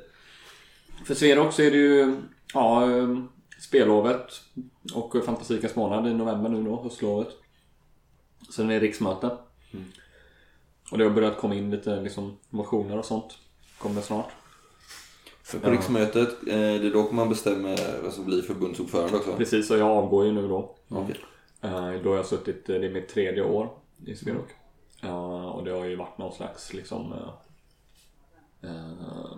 [1.05, 2.17] För Sverok så är det ju
[2.55, 3.19] ja, eh,
[3.61, 4.27] spellovet
[4.95, 7.29] och Fantasikas månad i november nu då, höstlovet.
[8.51, 9.37] Sen är det riksmöte.
[10.91, 13.39] Och det har börjat komma in lite liksom, motioner och sånt.
[13.79, 14.31] Kommer snart.
[15.43, 19.37] För på riksmötet, eh, det är då man bestämmer vem som blir förbundsordförande också?
[19.37, 20.77] Precis, och jag avgår ju nu då.
[21.61, 23.71] Eh, Då har jag suttit, eh, det är mitt tredje år
[24.07, 24.49] i Sverok.
[25.03, 27.13] Eh, Och det har ju varit någon slags liksom
[28.63, 29.37] eh,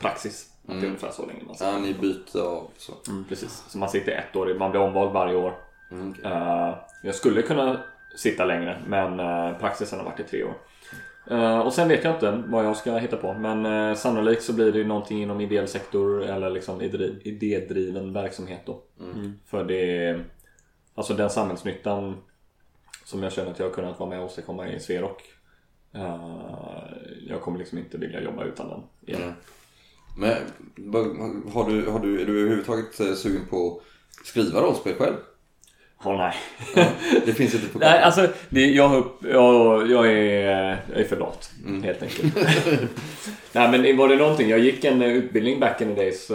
[0.00, 0.50] praxis.
[0.68, 1.72] Att det är ungefär så länge man sitter.
[1.72, 2.92] Ja, ni byter av så.
[3.08, 3.64] Mm, precis.
[3.68, 5.54] Så man sitter ett år, man blir omvald varje år.
[5.90, 6.32] Mm, okej.
[6.32, 7.80] Eh, Jag skulle kunna
[8.16, 9.16] sitta längre men
[9.58, 10.54] praxisen har varit i tre år.
[11.30, 14.52] Eh, Och sen vet jag inte vad jag ska hitta på men eh, sannolikt så
[14.52, 18.82] blir det ju någonting inom ideell sektor eller liksom idé- idédriven verksamhet då.
[19.46, 20.20] För det
[20.96, 22.16] Alltså den samhällsnyttan
[23.04, 25.22] som jag känner att jag har kunnat vara med och åstadkomma i Sverok.
[25.94, 26.20] eh,
[27.28, 28.80] Jag kommer liksom inte vilja jobba utan den.
[29.06, 29.22] igen.
[29.22, 29.34] Mm.
[30.16, 30.36] Men
[31.52, 33.80] har du, har du, är du överhuvudtaget eh, sugen på
[34.20, 35.14] att skriva rollspel själv?
[36.04, 36.34] Åh nej.
[37.26, 41.50] Det finns inte på Nej, alltså det, jag, jag, jag, är, jag är för lat
[41.82, 42.34] helt enkelt.
[43.52, 46.30] Nej men var det någonting, jag gick en eh, utbildning back in the days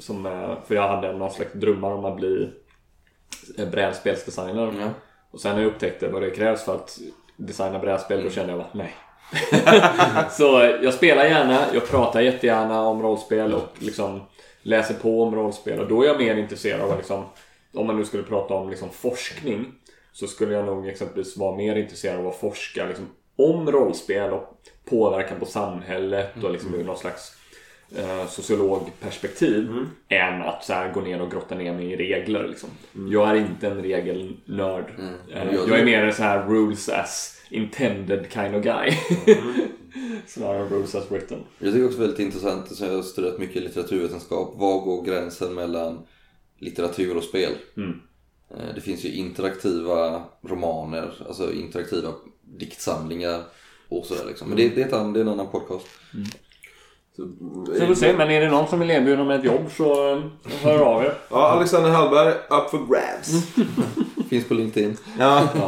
[0.00, 0.22] som,
[0.66, 2.50] för jag hade någon slags drömmar om att bli
[3.70, 4.74] brädspelsdesigner.
[4.80, 4.90] Ja.
[5.36, 6.98] Och sen när jag upptäckte vad det krävs för att
[7.36, 8.94] designa brädspel då kände jag bara nej.
[10.30, 14.20] Så jag spelar gärna, jag pratar jättegärna om rollspel och liksom
[14.62, 15.80] läser på om rollspel.
[15.80, 17.24] Och då är jag mer intresserad av liksom,
[17.74, 19.72] om man nu skulle prata om liksom forskning
[20.12, 23.08] så skulle jag nog exempelvis vara mer intresserad av att forska liksom,
[23.38, 24.60] om rollspel och
[24.90, 27.36] påverkan på samhället och liksom ur någon slags
[27.96, 29.68] eh, sociologperspektiv
[30.08, 32.48] än att så här, gå ner och grotta ner mig i regler.
[32.48, 32.68] Liksom.
[33.10, 34.92] Jag är inte en regelnörd.
[35.32, 38.90] Eh, Jag- jag är mer en så här rules as intended kind of guy.
[40.26, 41.38] Snarare än rules as written.
[41.58, 44.54] Jag tycker också väldigt intressant, så jag har studerat mycket litteraturvetenskap.
[44.56, 46.06] Var går gränsen mellan
[46.58, 47.52] litteratur och spel?
[48.50, 52.12] Eh, Det finns ju interaktiva romaner, alltså interaktiva
[52.42, 53.42] diktsamlingar
[53.88, 54.48] och sådär liksom.
[54.48, 55.86] Men det, det, är, ett, an- det är en annan podcast.
[57.16, 57.28] Så
[57.72, 60.22] vi får se, men är det någon som vill erbjuda mig ett jobb så
[60.62, 61.14] hör av er.
[61.30, 63.46] Ja, Alexander Hallberg, up for grabs.
[64.30, 64.96] Finns på LinkedIn.
[65.18, 65.48] Ja.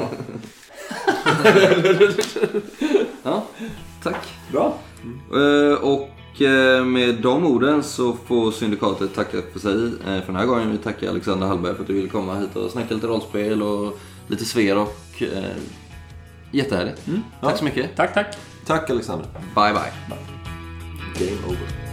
[3.23, 3.43] Ja,
[4.03, 4.29] tack.
[4.53, 4.75] Bra.
[5.35, 10.37] Eh, Och eh, med de orden så får Syndikatet tacka för sig eh, för den
[10.37, 10.71] här gången.
[10.73, 13.99] Vi tackar Alexander Hallberg för att du ville komma hit och snacka lite rollspel och
[14.27, 15.45] lite sver och eh,
[16.51, 17.03] Jättehärligt.
[17.41, 17.97] Tack så mycket.
[17.97, 18.37] Tack, tack.
[18.67, 19.27] Tack Alexander.
[19.55, 20.19] Bye bye.
[21.19, 21.88] Game over.